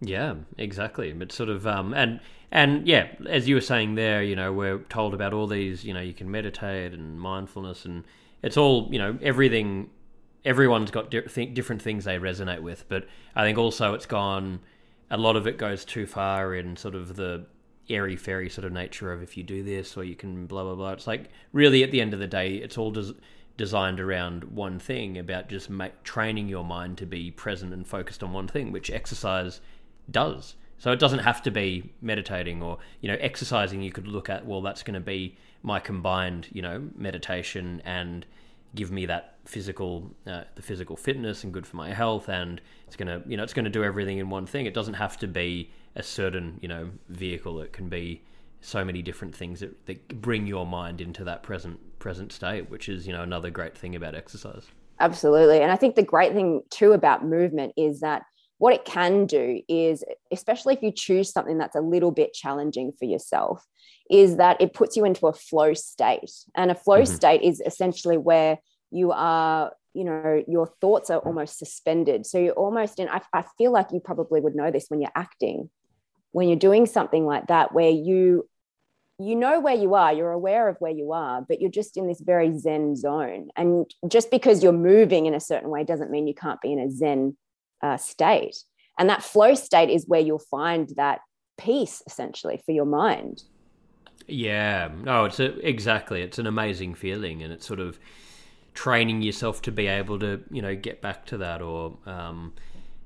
[0.00, 2.20] yeah exactly but sort of um and
[2.52, 5.94] and yeah as you were saying there you know we're told about all these you
[5.94, 8.04] know you can meditate and mindfulness and
[8.42, 9.88] it's all you know everything
[10.46, 14.60] everyone's got di- th- different things they resonate with, but I think also it's gone.
[15.10, 17.46] A lot of it goes too far in sort of the
[17.88, 20.74] airy fairy sort of nature of if you do this or you can blah blah
[20.74, 20.92] blah.
[20.92, 23.14] It's like really at the end of the day, it's all des-
[23.56, 25.68] designed around one thing about just
[26.04, 29.60] training your mind to be present and focused on one thing, which exercise
[30.10, 30.54] does.
[30.78, 33.82] So it doesn't have to be meditating or you know exercising.
[33.82, 38.26] You could look at well, that's going to be my combined you know meditation and
[38.74, 42.94] give me that physical uh, the physical fitness and good for my health and it's
[42.94, 45.16] going to you know it's going to do everything in one thing it doesn't have
[45.16, 48.22] to be a certain you know vehicle it can be
[48.60, 52.88] so many different things that, that bring your mind into that present present state which
[52.88, 54.66] is you know another great thing about exercise
[55.00, 58.22] absolutely and i think the great thing too about movement is that
[58.58, 62.92] what it can do is especially if you choose something that's a little bit challenging
[62.98, 63.64] for yourself
[64.10, 66.30] is that it puts you into a flow state.
[66.54, 67.14] And a flow mm-hmm.
[67.14, 68.58] state is essentially where
[68.90, 72.26] you are you know your thoughts are almost suspended.
[72.26, 75.10] So you're almost in I, I feel like you probably would know this when you're
[75.14, 75.70] acting.
[76.32, 78.46] When you're doing something like that where you
[79.18, 82.06] you know where you are you're aware of where you are but you're just in
[82.06, 83.48] this very zen zone.
[83.56, 86.78] And just because you're moving in a certain way doesn't mean you can't be in
[86.78, 87.36] a zen
[87.82, 88.56] uh, state.
[88.98, 91.20] And that flow state is where you'll find that
[91.58, 93.42] peace essentially for your mind.
[94.26, 94.90] Yeah.
[95.02, 96.22] No it's a, exactly.
[96.22, 97.98] It's an amazing feeling and it's sort of
[98.74, 102.52] training yourself to be able to you know get back to that or um,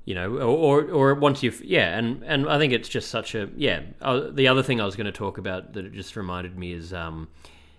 [0.03, 3.35] you know or, or, or once you've yeah and and I think it's just such
[3.35, 3.81] a yeah.
[4.01, 6.73] Uh, the other thing I was going to talk about that it just reminded me
[6.73, 7.27] is um,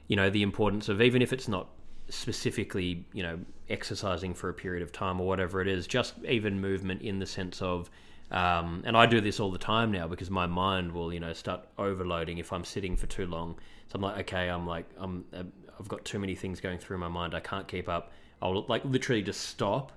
[0.09, 1.69] you know the importance of even if it's not
[2.09, 3.39] specifically you know
[3.69, 7.27] exercising for a period of time or whatever it is just even movement in the
[7.27, 7.91] sense of
[8.31, 11.33] um, and I do this all the time now because my mind will you know
[11.33, 13.57] start overloading if I'm sitting for too long
[13.89, 15.45] so I'm like okay I'm like I'm uh,
[15.83, 17.35] I've got too many things going through my mind.
[17.35, 18.13] I can't keep up.
[18.41, 19.91] I'll like literally just stop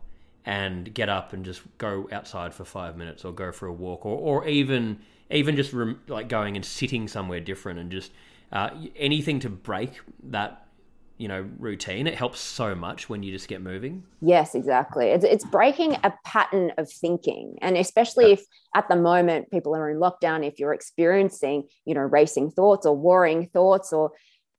[0.46, 4.06] and get up and just go outside for five minutes or go for a walk
[4.06, 8.12] or, or even even just rem- like going and sitting somewhere different and just
[8.52, 10.65] uh, anything to break that
[11.18, 15.24] you know routine it helps so much when you just get moving yes exactly it's,
[15.24, 18.44] it's breaking a pattern of thinking and especially if
[18.76, 22.96] at the moment people are in lockdown if you're experiencing you know racing thoughts or
[22.96, 24.12] worrying thoughts or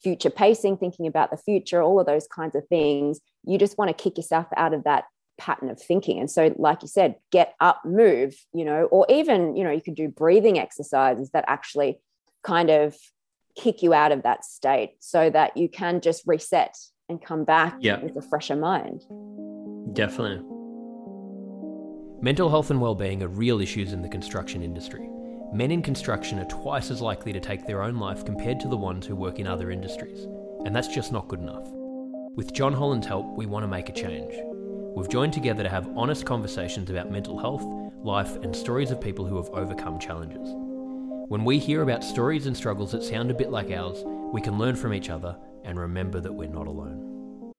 [0.03, 3.21] future pacing, thinking about the future, all of those kinds of things.
[3.45, 5.05] You just want to kick yourself out of that
[5.39, 6.19] pattern of thinking.
[6.19, 9.81] And so, like you said, get up, move, you know, or even, you know, you
[9.81, 11.99] could do breathing exercises that actually
[12.43, 12.97] kind of
[13.57, 16.77] kick you out of that state so that you can just reset
[17.09, 18.01] and come back yeah.
[18.03, 19.03] with a fresher mind.
[19.95, 20.45] Definitely.
[22.21, 25.09] Mental health and well-being are real issues in the construction industry
[25.53, 28.77] men in construction are twice as likely to take their own life compared to the
[28.77, 30.25] ones who work in other industries,
[30.65, 31.67] and that's just not good enough.
[32.35, 34.35] With John Holland's help, we want to make a change.
[34.95, 37.65] We've joined together to have honest conversations about mental health,
[38.03, 40.49] life, and stories of people who have overcome challenges.
[41.29, 44.59] When we hear about stories and struggles that sound a bit like ours, we can
[44.59, 47.53] learn from each other and remember that we're not alone.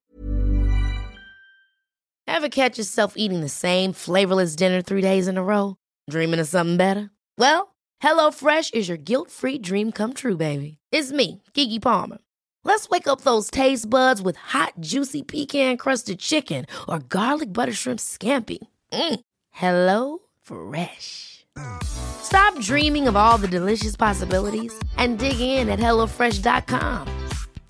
[2.26, 5.76] Ever catch yourself eating the same flavorless dinner three days in a row?
[6.10, 7.12] Dreaming of something better?
[7.38, 10.78] Well, HelloFresh is your guilt free dream come true, baby.
[10.94, 12.20] It's me, Keke Palmer.
[12.64, 17.74] Let's wake up those taste buds with hot, juicy pecan crusted chicken or garlic butter
[17.74, 18.60] shrimp scampi.
[18.94, 19.20] Mm.
[19.52, 21.37] Hello Fresh.
[21.84, 27.08] Stop dreaming of all the delicious possibilities and dig in at HelloFresh.com.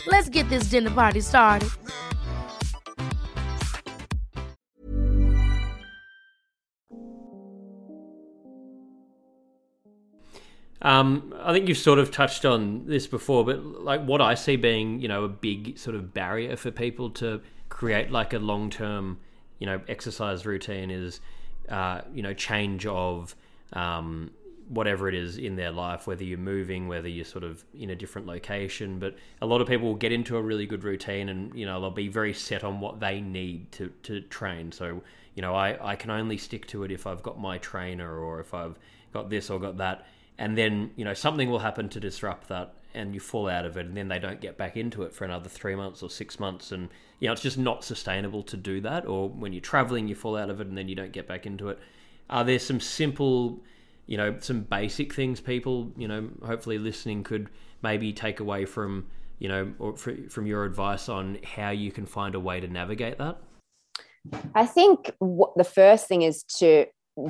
[0.08, 1.70] Let's get this dinner party started.
[10.82, 14.56] Um, I think you've sort of touched on this before, but like what I see
[14.56, 18.70] being, you know, a big sort of barrier for people to create like a long
[18.70, 19.20] term,
[19.60, 21.20] you know, exercise routine is,
[21.68, 23.36] uh, you know, change of
[23.74, 24.32] um,
[24.70, 27.96] whatever it is in their life, whether you're moving, whether you're sort of in a
[27.96, 29.00] different location.
[29.00, 31.80] But a lot of people will get into a really good routine and, you know,
[31.80, 34.72] they'll be very set on what they need to, to train.
[34.72, 35.02] So,
[35.36, 38.40] you know, I, I can only stick to it if I've got my trainer or
[38.40, 38.78] if I've
[39.14, 40.06] got this or got that
[40.38, 43.78] and then you know something will happen to disrupt that and you fall out of
[43.78, 46.40] it and then they don't get back into it for another three months or six
[46.40, 50.08] months and you know it's just not sustainable to do that or when you're traveling
[50.08, 51.80] you fall out of it and then you don't get back into it
[52.30, 53.62] are there some simple
[54.06, 57.50] you know some basic things people you know hopefully listening could
[57.82, 59.08] maybe take away from
[59.40, 63.18] you know or from your advice on how you can find a way to navigate
[63.18, 63.38] that?
[64.56, 66.86] I think what the first thing is to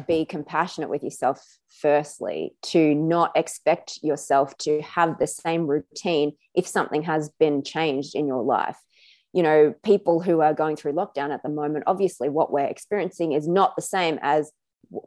[0.07, 1.41] be compassionate with yourself
[1.79, 8.15] firstly to not expect yourself to have the same routine if something has been changed
[8.15, 8.77] in your life.
[9.33, 13.33] You know people who are going through lockdown at the moment obviously what we're experiencing
[13.33, 14.51] is not the same as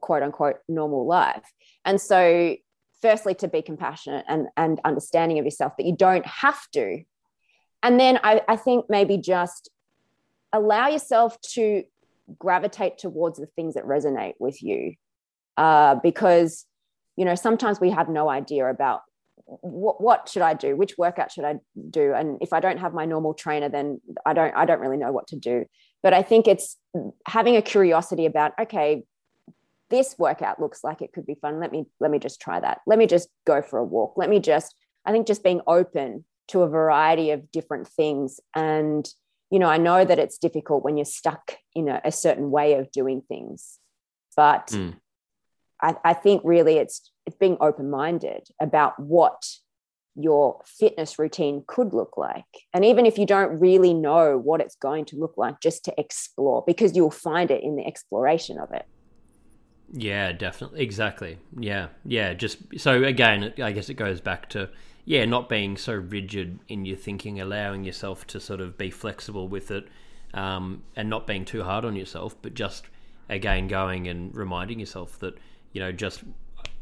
[0.01, 1.51] quote unquote normal life.
[1.85, 2.57] And so
[3.01, 7.03] firstly to be compassionate and and understanding of yourself that you don't have to.
[7.83, 9.71] And then I, I think maybe just
[10.53, 11.85] allow yourself to
[12.38, 14.95] gravitate towards the things that resonate with you.
[15.57, 16.66] Uh, because
[17.16, 19.01] you know sometimes we have no idea about
[19.45, 20.77] what, what should i do?
[20.77, 21.57] Which workout should i
[21.90, 22.12] do?
[22.14, 25.12] And if i don't have my normal trainer then i don't i don't really know
[25.12, 25.64] what to do.
[26.03, 26.77] But i think it's
[27.27, 29.05] having a curiosity about okay
[29.90, 32.81] this workout looks like it could be fun let me let me just try that
[32.87, 34.74] let me just go for a walk let me just
[35.05, 39.09] i think just being open to a variety of different things and
[39.50, 42.74] you know, I know that it's difficult when you're stuck in a, a certain way
[42.74, 43.79] of doing things,
[44.37, 44.94] but mm.
[45.83, 49.44] I, I think really it's it's being open minded about what
[50.14, 52.44] your fitness routine could look like.
[52.72, 56.00] And even if you don't really know what it's going to look like, just to
[56.00, 58.87] explore because you'll find it in the exploration of it.
[59.92, 60.81] Yeah, definitely.
[60.83, 61.38] Exactly.
[61.59, 61.88] Yeah.
[62.05, 62.35] Yeah.
[62.35, 64.70] Just so again, I guess it goes back to
[65.05, 69.48] yeah, not being so rigid in your thinking, allowing yourself to sort of be flexible
[69.48, 69.88] with it,
[70.35, 72.87] um, and not being too hard on yourself, but just
[73.29, 75.35] again going and reminding yourself that
[75.72, 76.22] you know just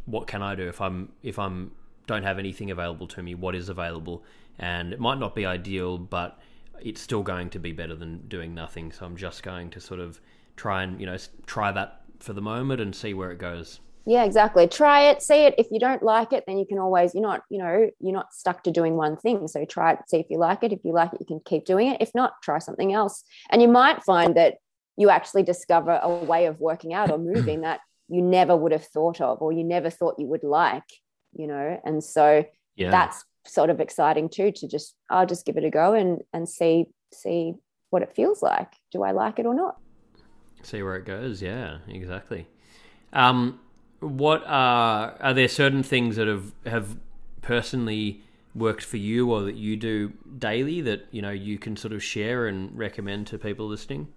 [0.07, 1.73] what can I do if I'm if I'm
[2.07, 4.25] don't have anything available to me, what is available,
[4.59, 6.39] and it might not be ideal, but
[6.81, 8.93] it's still going to be better than doing nothing.
[8.93, 10.21] So I'm just going to sort of
[10.57, 11.17] try and you know
[11.47, 13.81] try that for the moment and see where it goes.
[14.07, 14.67] Yeah exactly.
[14.67, 15.55] Try it see it.
[15.59, 18.33] If you don't like it then you can always you're not you know you're not
[18.33, 19.49] stuck to doing one thing.
[19.49, 20.73] So try it see if you like it.
[20.73, 22.01] If you like it you can keep doing it.
[22.01, 23.23] If not try something else.
[23.51, 24.55] And you might find that
[24.97, 28.87] you actually discover a way of working out or moving that you never would have
[28.87, 30.85] thought of or you never thought you would like
[31.33, 31.81] you know?
[31.85, 32.45] And so
[32.77, 32.91] yeah.
[32.91, 36.47] that's sort of exciting too to just i'll just give it a go and and
[36.47, 37.55] see see
[37.91, 38.71] what it feels like.
[38.93, 39.77] Do i like it or not
[40.63, 42.47] see where it goes yeah exactly
[43.13, 43.59] um
[44.01, 46.97] what are are there certain things that have have
[47.43, 48.23] personally
[48.55, 52.03] worked for you or that you do daily that you know you can sort of
[52.03, 54.09] share and recommend to people listening?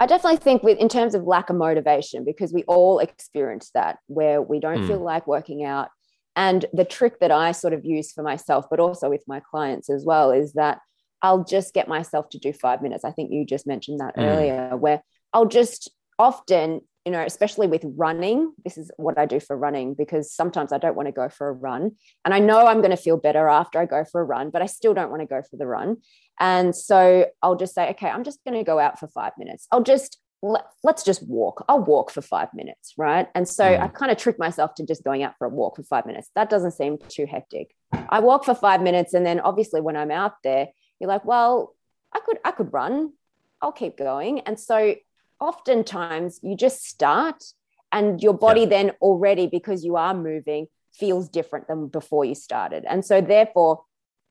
[0.00, 3.98] I definitely think with in terms of lack of motivation because we all experience that
[4.08, 4.86] where we don't mm.
[4.88, 5.88] feel like working out
[6.34, 9.88] and the trick that I sort of use for myself but also with my clients
[9.88, 10.80] as well is that
[11.20, 13.04] I'll just get myself to do 5 minutes.
[13.04, 14.24] I think you just mentioned that mm.
[14.24, 19.40] earlier where I'll just often you know, especially with running, this is what I do
[19.40, 21.92] for running because sometimes I don't want to go for a run.
[22.24, 24.62] And I know I'm going to feel better after I go for a run, but
[24.62, 25.96] I still don't want to go for the run.
[26.38, 29.66] And so I'll just say, okay, I'm just going to go out for five minutes.
[29.72, 31.64] I'll just, let, us just walk.
[31.68, 32.94] I'll walk for five minutes.
[32.96, 33.28] Right.
[33.34, 33.80] And so mm.
[33.80, 36.30] I kind of trick myself to just going out for a walk for five minutes.
[36.36, 37.74] That doesn't seem too hectic.
[37.92, 39.14] I walk for five minutes.
[39.14, 40.68] And then obviously when I'm out there,
[41.00, 41.74] you're like, well,
[42.12, 43.12] I could, I could run.
[43.60, 44.40] I'll keep going.
[44.40, 44.94] And so
[45.42, 47.42] oftentimes you just start
[47.90, 48.68] and your body yeah.
[48.74, 52.84] then already because you are moving feels different than before you started.
[52.88, 53.82] And so therefore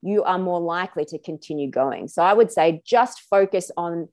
[0.02, 2.08] you are more likely to continue going.
[2.08, 4.08] So i would say just focus on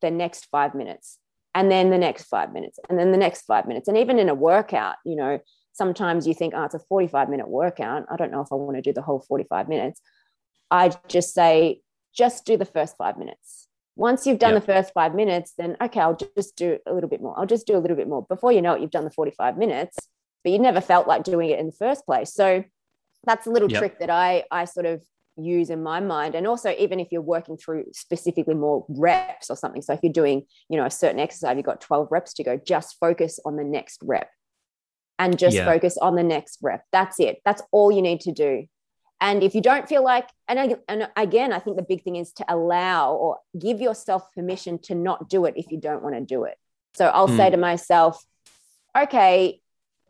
[0.00, 1.18] the next 5 minutes
[1.54, 3.88] and then the next 5 minutes and then the next 5 minutes.
[3.88, 5.40] And even in a workout you know
[5.72, 8.04] sometimes you think oh it's a 45 minute workout.
[8.10, 10.00] I don't know if i want to do the whole 45 minutes.
[10.70, 11.80] I just say
[12.14, 13.65] just do the first 5 minutes
[13.96, 14.62] once you've done yep.
[14.62, 17.38] the first five minutes, then okay, I'll just do a little bit more.
[17.38, 18.24] I'll just do a little bit more.
[18.28, 19.96] Before you know it, you've done the 45 minutes,
[20.44, 22.32] but you never felt like doing it in the first place.
[22.32, 22.62] So
[23.24, 23.80] that's a little yep.
[23.80, 25.02] trick that I I sort of
[25.38, 26.34] use in my mind.
[26.34, 29.82] And also, even if you're working through specifically more reps or something.
[29.82, 32.56] So if you're doing, you know, a certain exercise, you've got 12 reps to go,
[32.56, 34.30] just focus on the next rep
[35.18, 35.64] and just yeah.
[35.64, 36.84] focus on the next rep.
[36.92, 37.38] That's it.
[37.44, 38.66] That's all you need to do.
[39.20, 42.32] And if you don't feel like, and, and again, I think the big thing is
[42.34, 46.20] to allow or give yourself permission to not do it if you don't want to
[46.20, 46.56] do it.
[46.94, 47.36] So I'll mm.
[47.36, 48.22] say to myself,
[48.96, 49.60] okay,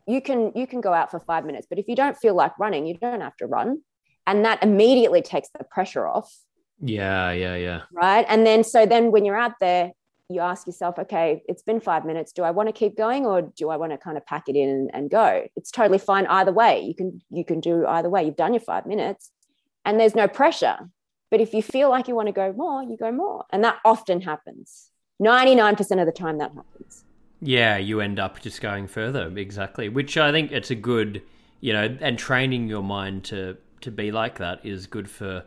[0.07, 2.57] you can you can go out for five minutes, but if you don't feel like
[2.57, 3.81] running, you don't have to run,
[4.25, 6.33] and that immediately takes the pressure off.
[6.79, 7.81] Yeah, yeah, yeah.
[7.91, 9.91] Right, and then so then when you're out there,
[10.29, 12.33] you ask yourself, okay, it's been five minutes.
[12.33, 14.55] Do I want to keep going or do I want to kind of pack it
[14.57, 15.47] in and, and, go?
[15.55, 16.81] It's totally fine either way.
[16.81, 18.25] You can you can do either way.
[18.25, 19.31] You've done your five minutes.
[19.85, 20.77] and there's no pressure.
[21.31, 23.45] But if you feel like you want to go more, you go more.
[23.51, 24.91] And that often happens.
[25.21, 27.03] 99% of the time that happens.
[27.41, 29.89] Yeah, you end up just going further, exactly.
[29.89, 31.21] Which I think it's a good,
[31.61, 35.45] you know, and training your mind to to be like that is good for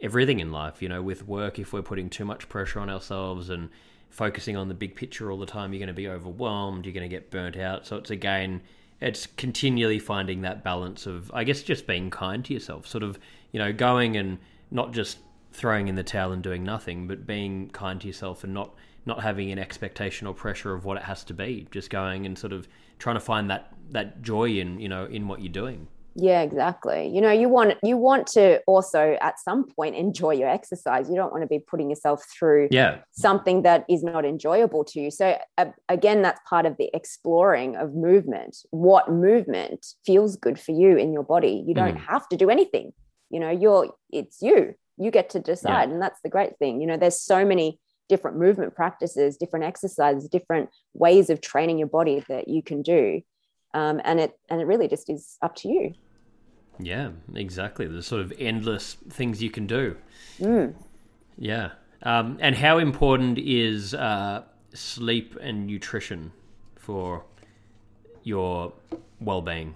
[0.00, 0.82] everything in life.
[0.82, 3.70] You know, with work, if we're putting too much pressure on ourselves and
[4.10, 6.84] focusing on the big picture all the time, you're going to be overwhelmed.
[6.84, 7.86] You're going to get burnt out.
[7.86, 8.60] So it's again,
[9.00, 12.86] it's continually finding that balance of, I guess, just being kind to yourself.
[12.86, 13.18] Sort of,
[13.52, 14.38] you know, going and
[14.70, 15.18] not just
[15.52, 18.74] throwing in the towel and doing nothing, but being kind to yourself and not
[19.06, 21.66] not having an expectation or pressure of what it has to be.
[21.70, 25.28] Just going and sort of trying to find that that joy in you know in
[25.28, 25.88] what you're doing.
[26.14, 27.08] Yeah, exactly.
[27.08, 31.08] You know, you want you want to also at some point enjoy your exercise.
[31.08, 32.98] You don't want to be putting yourself through yeah.
[33.12, 35.10] something that is not enjoyable to you.
[35.10, 38.56] So uh, again, that's part of the exploring of movement.
[38.70, 41.62] What movement feels good for you in your body?
[41.66, 42.06] You don't mm.
[42.06, 42.92] have to do anything.
[43.30, 44.74] You know, you're it's you.
[44.98, 45.94] You get to decide, yeah.
[45.94, 46.80] and that's the great thing.
[46.80, 47.78] You know, there's so many
[48.10, 53.22] different movement practices, different exercises, different ways of training your body that you can do.
[53.72, 55.94] Um, and it and it really just is up to you.
[56.78, 57.86] Yeah, exactly.
[57.86, 59.96] There's sort of endless things you can do.
[60.38, 60.74] Mm.
[61.36, 61.72] Yeah.
[62.02, 66.32] Um, and how important is uh, sleep and nutrition
[66.76, 67.24] for
[68.22, 68.72] your
[69.20, 69.74] well-being?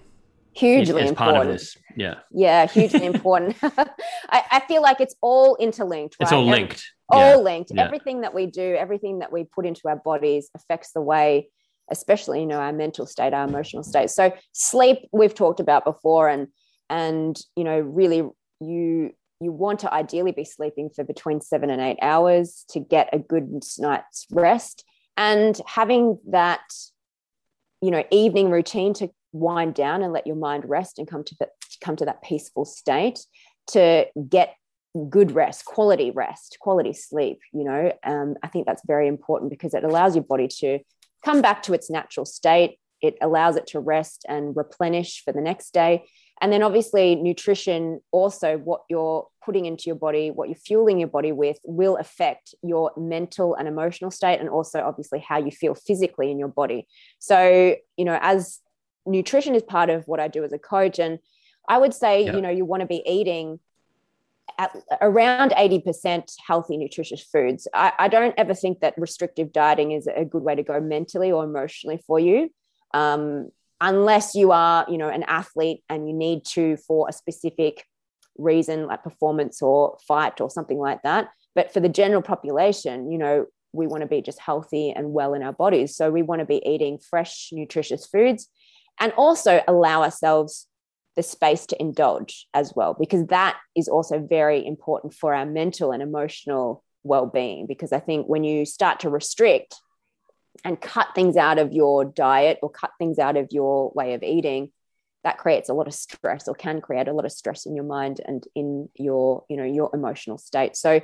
[0.53, 1.61] Hugely as, as important.
[1.97, 2.15] Yeah.
[2.31, 3.57] Yeah, hugely important.
[3.63, 6.15] I, I, feel like it's all interlinked.
[6.19, 6.25] Right?
[6.25, 6.83] It's all linked.
[7.09, 7.35] all yeah.
[7.35, 7.71] linked.
[7.75, 7.83] Yeah.
[7.83, 11.49] Everything that we do, everything that we put into our bodies affects the way,
[11.89, 14.09] especially you know our mental state, our emotional state.
[14.09, 16.47] So sleep, we've talked about before, and
[16.89, 18.23] and you know really
[18.59, 19.11] you
[19.41, 23.19] you want to ideally be sleeping for between seven and eight hours to get a
[23.19, 24.83] good night's rest
[25.17, 26.61] and having that
[27.81, 31.35] you know evening routine to wind down and let your mind rest and come to
[31.39, 31.49] the,
[31.81, 33.19] come to that peaceful state
[33.67, 34.55] to get
[35.09, 39.73] good rest quality rest quality sleep you know um, i think that's very important because
[39.73, 40.79] it allows your body to
[41.25, 45.41] come back to its natural state it allows it to rest and replenish for the
[45.41, 46.05] next day
[46.41, 51.07] and then obviously, nutrition, also what you're putting into your body, what you're fueling your
[51.07, 55.75] body with, will affect your mental and emotional state, and also obviously how you feel
[55.75, 56.87] physically in your body.
[57.19, 58.59] So, you know, as
[59.05, 61.19] nutrition is part of what I do as a coach, and
[61.69, 62.35] I would say, yeah.
[62.35, 63.59] you know, you want to be eating at
[65.01, 67.67] around 80% healthy, nutritious foods.
[67.73, 71.31] I, I, don't ever think that restrictive dieting is a good way to go mentally
[71.31, 72.49] or emotionally for you.
[72.93, 73.49] Um,
[73.81, 77.85] unless you are you know an athlete and you need to for a specific
[78.37, 83.17] reason like performance or fight or something like that but for the general population you
[83.17, 86.39] know we want to be just healthy and well in our bodies so we want
[86.39, 88.47] to be eating fresh nutritious foods
[88.99, 90.67] and also allow ourselves
[91.15, 95.91] the space to indulge as well because that is also very important for our mental
[95.91, 97.67] and emotional well-being.
[97.67, 99.75] Because i think when you start to restrict
[100.63, 104.23] and cut things out of your diet or cut things out of your way of
[104.23, 104.71] eating
[105.25, 107.83] that creates a lot of stress or can create a lot of stress in your
[107.83, 110.75] mind and in your you know your emotional state.
[110.77, 111.01] So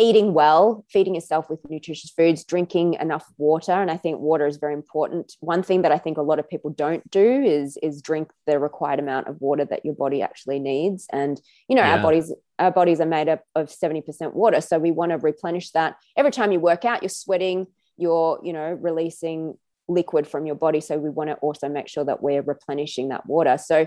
[0.00, 4.56] eating well feeding yourself with nutritious foods drinking enough water and i think water is
[4.56, 5.36] very important.
[5.40, 8.58] One thing that i think a lot of people don't do is is drink the
[8.58, 11.06] required amount of water that your body actually needs.
[11.12, 11.96] And you know yeah.
[11.96, 15.70] our bodies our bodies are made up of 70% water so we want to replenish
[15.72, 15.96] that.
[16.16, 20.80] Every time you work out you're sweating you're you know releasing liquid from your body
[20.80, 23.58] so we want to also make sure that we're replenishing that water.
[23.58, 23.86] So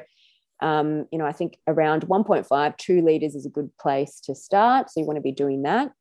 [0.64, 4.90] um, you know i think around 1.5 2 liters is a good place to start.
[4.90, 5.92] So you want to be doing that.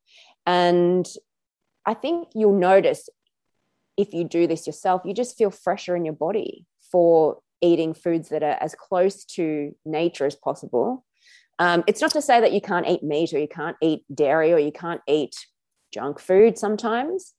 [0.45, 1.05] And
[1.85, 3.09] i think you'll notice
[3.97, 8.29] if you do this yourself you just feel fresher in your body for eating foods
[8.29, 11.05] that are as close to nature as possible.
[11.59, 14.51] Um, it's not to say that you can't eat meat or you can't eat dairy
[14.51, 15.35] or you can't eat
[15.93, 17.33] junk food sometimes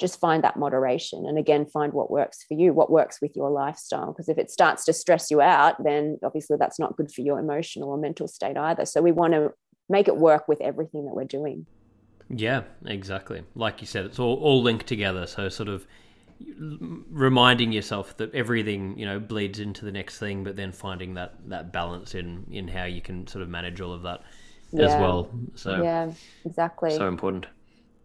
[0.00, 3.50] just find that moderation and again find what works for you what works with your
[3.50, 4.12] lifestyle.
[4.12, 7.38] Because if it starts to stress you out then obviously that's not good for your
[7.38, 8.86] emotional or mental state either.
[8.86, 9.52] So we want to
[9.88, 11.66] make it work with everything that we're doing.
[12.28, 13.44] Yeah exactly.
[13.54, 15.26] Like you said it's all, all linked together.
[15.26, 15.86] So sort of
[17.10, 21.34] reminding yourself that everything you know bleeds into the next thing but then finding that
[21.46, 24.22] that balance in in how you can sort of manage all of that
[24.72, 24.86] yeah.
[24.86, 25.30] as well.
[25.54, 26.10] So yeah
[26.44, 26.96] exactly.
[26.96, 27.46] so important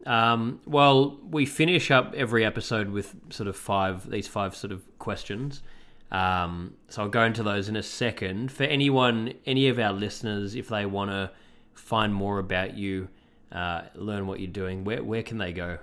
[0.05, 4.83] um, well, we finish up every episode with sort of five these five sort of
[4.99, 5.61] questions.
[6.11, 8.51] Um, so I'll go into those in a second.
[8.51, 11.31] For anyone, any of our listeners, if they want to
[11.75, 13.09] find more about you,
[13.51, 15.79] uh, learn what you're doing, where where can they go?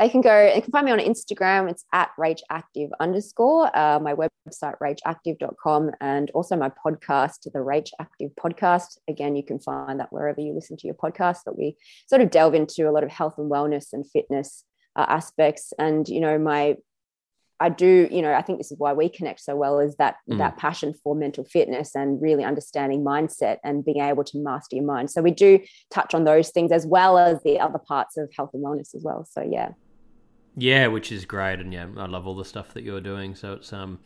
[0.00, 1.70] They can go, they can find me on Instagram.
[1.70, 8.30] It's at rageactive underscore, uh, my website, rageactive.com, and also my podcast, the Rage Active
[8.42, 8.96] podcast.
[9.08, 11.76] Again, you can find that wherever you listen to your podcast, that we
[12.08, 14.64] sort of delve into a lot of health and wellness and fitness
[14.96, 15.74] uh, aspects.
[15.78, 16.76] And, you know, my
[17.62, 20.16] I do, you know, I think this is why we connect so well is that
[20.26, 20.38] mm.
[20.38, 24.86] that passion for mental fitness and really understanding mindset and being able to master your
[24.86, 25.10] mind.
[25.10, 28.52] So we do touch on those things as well as the other parts of health
[28.54, 29.26] and wellness as well.
[29.30, 29.72] So yeah.
[30.56, 33.34] Yeah, which is great, and yeah, I love all the stuff that you're doing.
[33.34, 33.98] So it's um,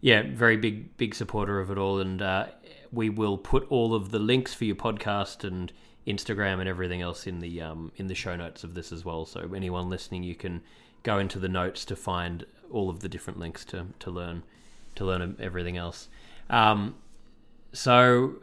[0.00, 2.46] yeah, very big big supporter of it all, and uh,
[2.92, 5.72] we will put all of the links for your podcast and
[6.06, 9.26] Instagram and everything else in the um in the show notes of this as well.
[9.26, 10.62] So anyone listening, you can
[11.02, 14.44] go into the notes to find all of the different links to to learn
[14.94, 16.08] to learn everything else.
[16.48, 16.94] Um,
[17.72, 18.36] so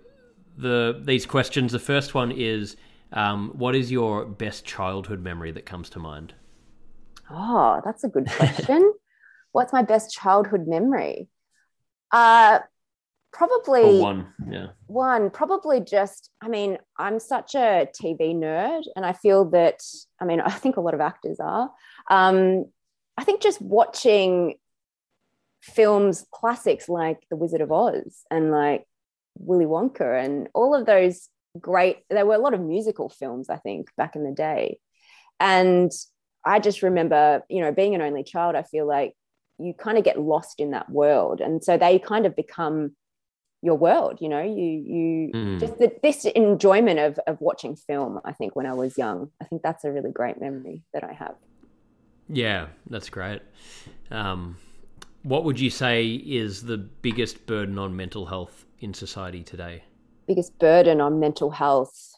[0.58, 1.72] the these questions.
[1.72, 2.76] The first one is,
[3.12, 6.34] um, what is your best childhood memory that comes to mind?
[7.30, 8.94] Oh, that's a good question.
[9.52, 11.30] What's my best childhood memory?
[12.12, 12.60] Uh,
[13.32, 14.28] probably or one.
[14.50, 15.30] Yeah, one.
[15.30, 16.30] Probably just.
[16.42, 19.82] I mean, I'm such a TV nerd, and I feel that.
[20.20, 21.72] I mean, I think a lot of actors are.
[22.10, 22.66] Um,
[23.18, 24.56] I think just watching
[25.62, 28.86] films classics like The Wizard of Oz and like
[29.38, 33.56] Willy Wonka and all of those great there were a lot of musical films I
[33.58, 34.78] think back in the day
[35.40, 35.92] and
[36.46, 39.14] I just remember you know being an only child I feel like
[39.58, 42.96] you kind of get lost in that world and so they kind of become
[43.62, 45.60] your world you know you you mm.
[45.60, 49.46] just the, this enjoyment of of watching film I think when I was young I
[49.46, 51.36] think that's a really great memory that I have
[52.28, 53.42] yeah, that's great.
[54.10, 54.58] Um,
[55.24, 59.84] what would you say is the biggest burden on mental health in society today?
[60.28, 62.15] Biggest burden on mental health.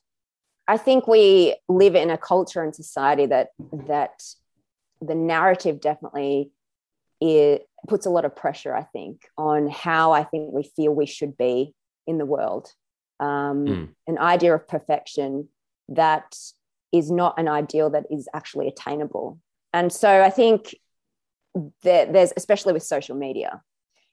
[0.67, 3.49] I think we live in a culture and society that
[3.87, 4.23] that
[5.01, 6.51] the narrative definitely
[7.21, 11.05] it puts a lot of pressure, I think, on how I think we feel we
[11.05, 11.73] should be
[12.05, 12.71] in the world.
[13.19, 13.89] Um, mm.
[14.05, 15.49] An idea of perfection
[15.89, 16.35] that
[16.91, 19.39] is not an ideal that is actually attainable.
[19.73, 20.75] And so I think
[21.83, 23.61] that there's, especially with social media,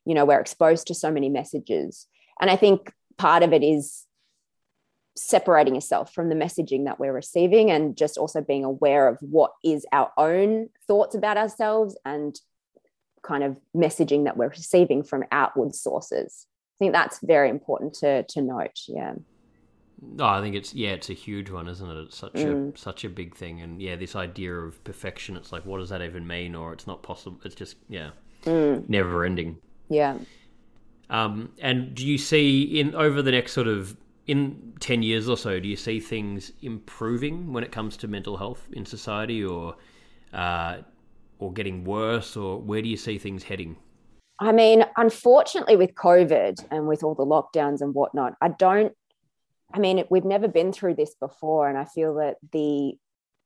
[0.04, 2.06] you know, we're exposed to so many messages.
[2.40, 4.03] And I think part of it is
[5.16, 9.52] separating yourself from the messaging that we're receiving and just also being aware of what
[9.62, 12.40] is our own thoughts about ourselves and
[13.22, 16.46] kind of messaging that we're receiving from outward sources.
[16.76, 18.80] I think that's very important to, to note.
[18.88, 19.14] Yeah.
[20.18, 21.96] Oh, I think it's yeah, it's a huge one, isn't it?
[22.02, 22.74] It's such mm.
[22.74, 25.36] a such a big thing, and yeah, this idea of perfection.
[25.36, 26.54] It's like, what does that even mean?
[26.54, 27.40] Or it's not possible.
[27.44, 28.10] It's just yeah,
[28.44, 28.86] mm.
[28.88, 29.58] never ending.
[29.88, 30.18] Yeah.
[31.08, 33.96] Um, and do you see in over the next sort of
[34.26, 38.36] in ten years or so, do you see things improving when it comes to mental
[38.36, 39.76] health in society, or
[40.32, 40.78] uh,
[41.38, 43.76] or getting worse, or where do you see things heading?
[44.40, 48.92] I mean, unfortunately, with COVID and with all the lockdowns and whatnot, I don't
[49.74, 52.94] I mean, we've never been through this before, and I feel that the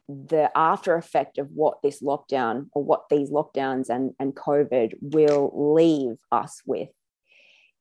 [0.08, 5.74] the after effect of what this lockdown or what these lockdowns and, and COVID will
[5.74, 6.88] leave us with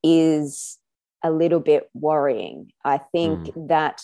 [0.02, 0.78] is
[1.22, 2.72] a little bit worrying.
[2.84, 3.68] I think mm.
[3.68, 4.02] that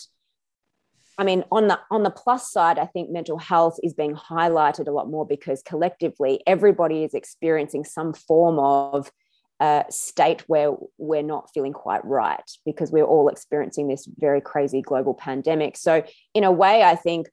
[1.17, 4.87] I mean on the on the plus side, I think mental health is being highlighted
[4.87, 9.11] a lot more because collectively everybody is experiencing some form of
[9.59, 14.81] a state where we're not feeling quite right because we're all experiencing this very crazy
[14.81, 15.77] global pandemic.
[15.77, 16.03] So,
[16.33, 17.27] in a way, I think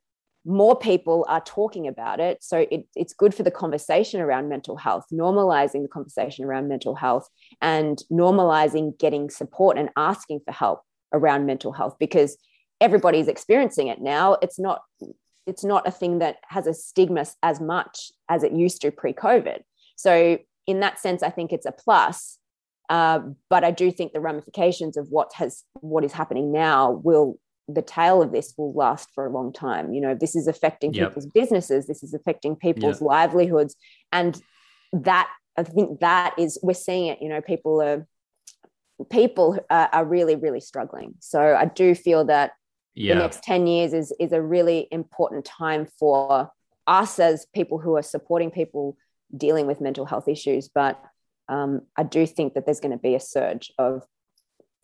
[0.45, 2.43] more people are talking about it.
[2.43, 6.95] So, it, it's good for the conversation around mental health, normalizing the conversation around mental
[6.95, 7.29] health
[7.61, 10.83] and normalizing getting support and asking for help
[11.13, 12.37] around mental health because
[12.81, 14.37] everybody's experiencing it now.
[14.43, 14.83] It's not
[15.47, 19.61] it's not a thing that has a stigma as much as it used to pre-COVID.
[19.97, 22.39] So in that sense, I think it's a plus.
[22.89, 27.39] Uh, but I do think the ramifications of what has what is happening now will
[27.73, 29.93] the tail of this will last for a long time.
[29.93, 31.11] You know, this is affecting yep.
[31.11, 33.09] people's businesses, this is affecting people's yep.
[33.09, 33.77] livelihoods,
[34.11, 34.41] and
[34.93, 37.21] that I think that is we're seeing it.
[37.21, 38.07] You know, people are
[39.11, 41.15] people are, are really really struggling.
[41.21, 42.53] So I do feel that
[42.95, 43.15] yeah.
[43.15, 46.51] the next ten years is is a really important time for
[46.87, 48.97] us as people who are supporting people
[49.37, 50.69] dealing with mental health issues.
[50.69, 51.01] But
[51.49, 54.03] um, I do think that there's going to be a surge of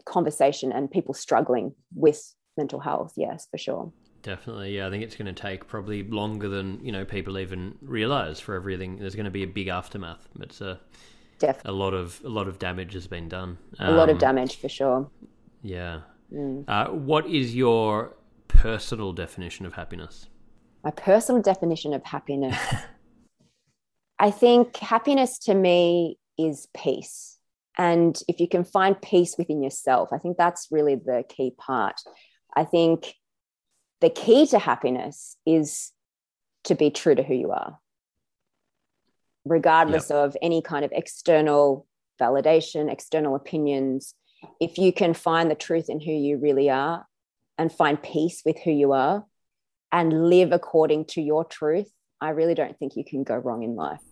[0.05, 3.15] conversation and people struggling with mental health.
[3.17, 3.91] Yes, for sure.
[4.23, 4.87] Definitely, yeah.
[4.87, 8.55] I think it's going to take probably longer than you know people even realize for
[8.55, 8.99] everything.
[8.99, 10.29] There's going to be a big aftermath.
[10.41, 10.81] It's a
[11.39, 13.59] Def- a lot of a lot of damage has been done.
[13.79, 15.09] Um, a lot of um, damage for sure.
[15.63, 16.01] Yeah.
[16.33, 16.65] Mm.
[16.69, 18.17] Uh, what is your
[18.49, 20.27] personal definition of happiness?
[20.85, 22.59] My personal definition of happiness.
[24.19, 27.39] I think happiness to me is peace.
[27.77, 32.01] And if you can find peace within yourself, I think that's really the key part.
[32.59, 33.15] I think
[34.01, 35.93] the key to happiness is
[36.65, 37.79] to be true to who you are,
[39.45, 40.19] regardless yep.
[40.19, 41.87] of any kind of external
[42.21, 44.15] validation, external opinions.
[44.61, 47.07] If you can find the truth in who you really are
[47.57, 49.25] and find peace with who you are
[49.93, 53.77] and live according to your truth, I really don't think you can go wrong in
[53.77, 54.03] life.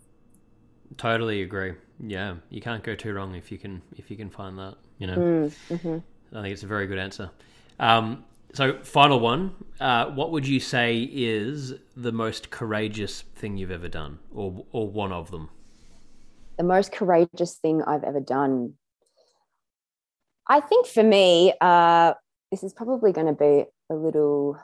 [0.97, 1.75] Totally agree.
[1.99, 4.77] Yeah, you can't go too wrong if you can if you can find that.
[4.99, 6.37] You know, mm, mm-hmm.
[6.39, 7.29] I think it's a very good answer.
[7.81, 9.55] Um, so, final one.
[9.81, 14.89] Uh, what would you say is the most courageous thing you've ever done, or or
[14.89, 15.51] one of them?
[16.57, 18.75] The most courageous thing I've ever done.
[20.49, 22.15] I think for me, uh,
[22.51, 24.59] this is probably going to be a little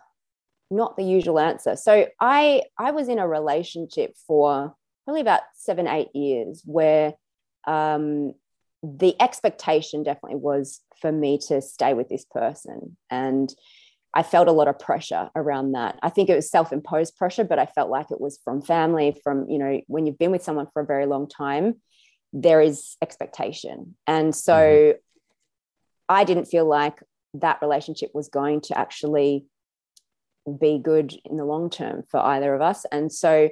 [0.70, 1.76] not the usual answer.
[1.76, 4.74] So I I was in a relationship for
[5.04, 7.14] probably about seven eight years where
[7.66, 8.34] um,
[8.82, 13.52] the expectation definitely was for me to stay with this person and
[14.14, 15.98] I felt a lot of pressure around that.
[16.02, 19.48] I think it was self-imposed pressure, but I felt like it was from family, from,
[19.48, 21.80] you know, when you've been with someone for a very long time,
[22.32, 23.96] there is expectation.
[24.06, 24.98] And so mm-hmm.
[26.08, 27.02] I didn't feel like
[27.34, 29.46] that relationship was going to actually
[30.60, 32.84] be good in the long term for either of us.
[32.92, 33.48] And so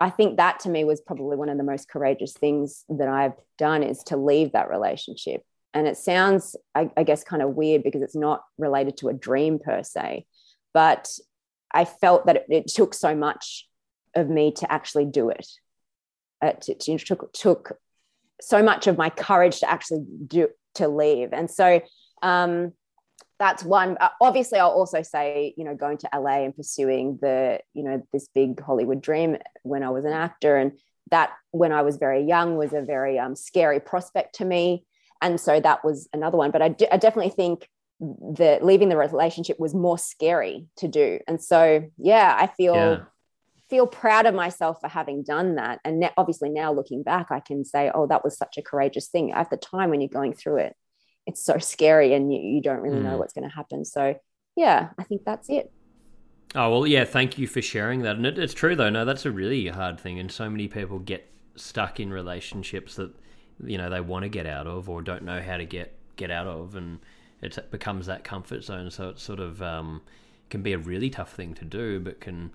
[0.00, 3.32] I think that to me was probably one of the most courageous things that I've
[3.56, 5.42] done is to leave that relationship
[5.74, 9.14] and it sounds, I, I guess, kind of weird because it's not related to a
[9.14, 10.26] dream per se.
[10.72, 11.08] But
[11.72, 13.68] I felt that it, it took so much
[14.14, 15.46] of me to actually do it.
[16.42, 17.72] It, it, it took, took
[18.40, 21.32] so much of my courage to actually do to leave.
[21.32, 21.80] And so
[22.22, 22.72] um,
[23.38, 23.96] that's one.
[24.00, 28.02] Uh, obviously, I'll also say, you know, going to LA and pursuing the, you know,
[28.12, 30.72] this big Hollywood dream when I was an actor, and
[31.10, 34.84] that when I was very young was a very um, scary prospect to me
[35.20, 37.68] and so that was another one but I, d- I definitely think
[38.00, 43.00] that leaving the relationship was more scary to do and so yeah i feel yeah.
[43.68, 47.64] feel proud of myself for having done that and obviously now looking back i can
[47.64, 50.58] say oh that was such a courageous thing at the time when you're going through
[50.58, 50.76] it
[51.28, 53.04] it's so scary and you, you don't really mm.
[53.04, 54.18] know what's going to happen so
[54.56, 55.70] yeah i think that's it
[56.54, 59.24] oh well yeah thank you for sharing that and it, it's true though no that's
[59.24, 63.12] a really hard thing and so many people get stuck in relationships that
[63.64, 66.30] you know they want to get out of or don't know how to get get
[66.30, 66.98] out of, and
[67.40, 68.90] it becomes that comfort zone.
[68.90, 70.02] So it sort of um,
[70.50, 72.50] can be a really tough thing to do, but can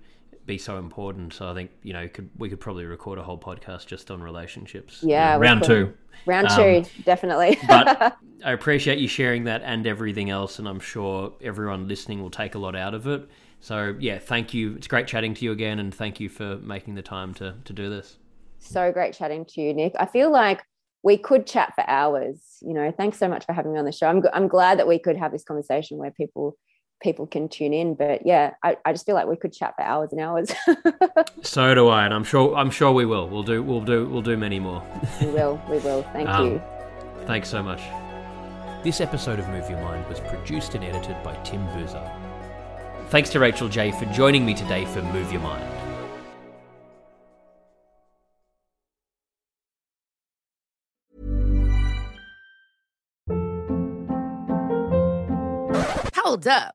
[0.46, 1.32] be so important.
[1.32, 4.22] So I think you know could, we could probably record a whole podcast just on
[4.22, 5.02] relationships.
[5.02, 5.94] Yeah, round two.
[6.26, 7.58] Round um, two, definitely.
[7.68, 12.30] but I appreciate you sharing that and everything else, and I'm sure everyone listening will
[12.30, 13.28] take a lot out of it.
[13.60, 14.74] So yeah, thank you.
[14.74, 17.72] It's great chatting to you again, and thank you for making the time to to
[17.72, 18.16] do this.
[18.58, 19.94] So great chatting to you, Nick.
[19.98, 20.62] I feel like
[21.02, 22.38] we could chat for hours.
[22.62, 24.08] You know, thanks so much for having me on the show.
[24.08, 26.56] I'm, I'm glad that we could have this conversation where people
[27.04, 27.94] people can tune in.
[27.94, 30.50] But yeah, I, I just feel like we could chat for hours and hours.
[31.42, 33.28] so do I, and I'm sure I'm sure we will.
[33.28, 34.82] We'll do we'll do we'll do many more.
[35.20, 36.02] we will, we will.
[36.12, 36.62] Thank um, you.
[37.26, 37.82] Thanks so much.
[38.82, 42.10] This episode of Move Your Mind was produced and edited by Tim Boozer.
[43.08, 45.70] Thanks to Rachel J for joining me today for Move Your Mind.
[56.14, 56.74] Hold up.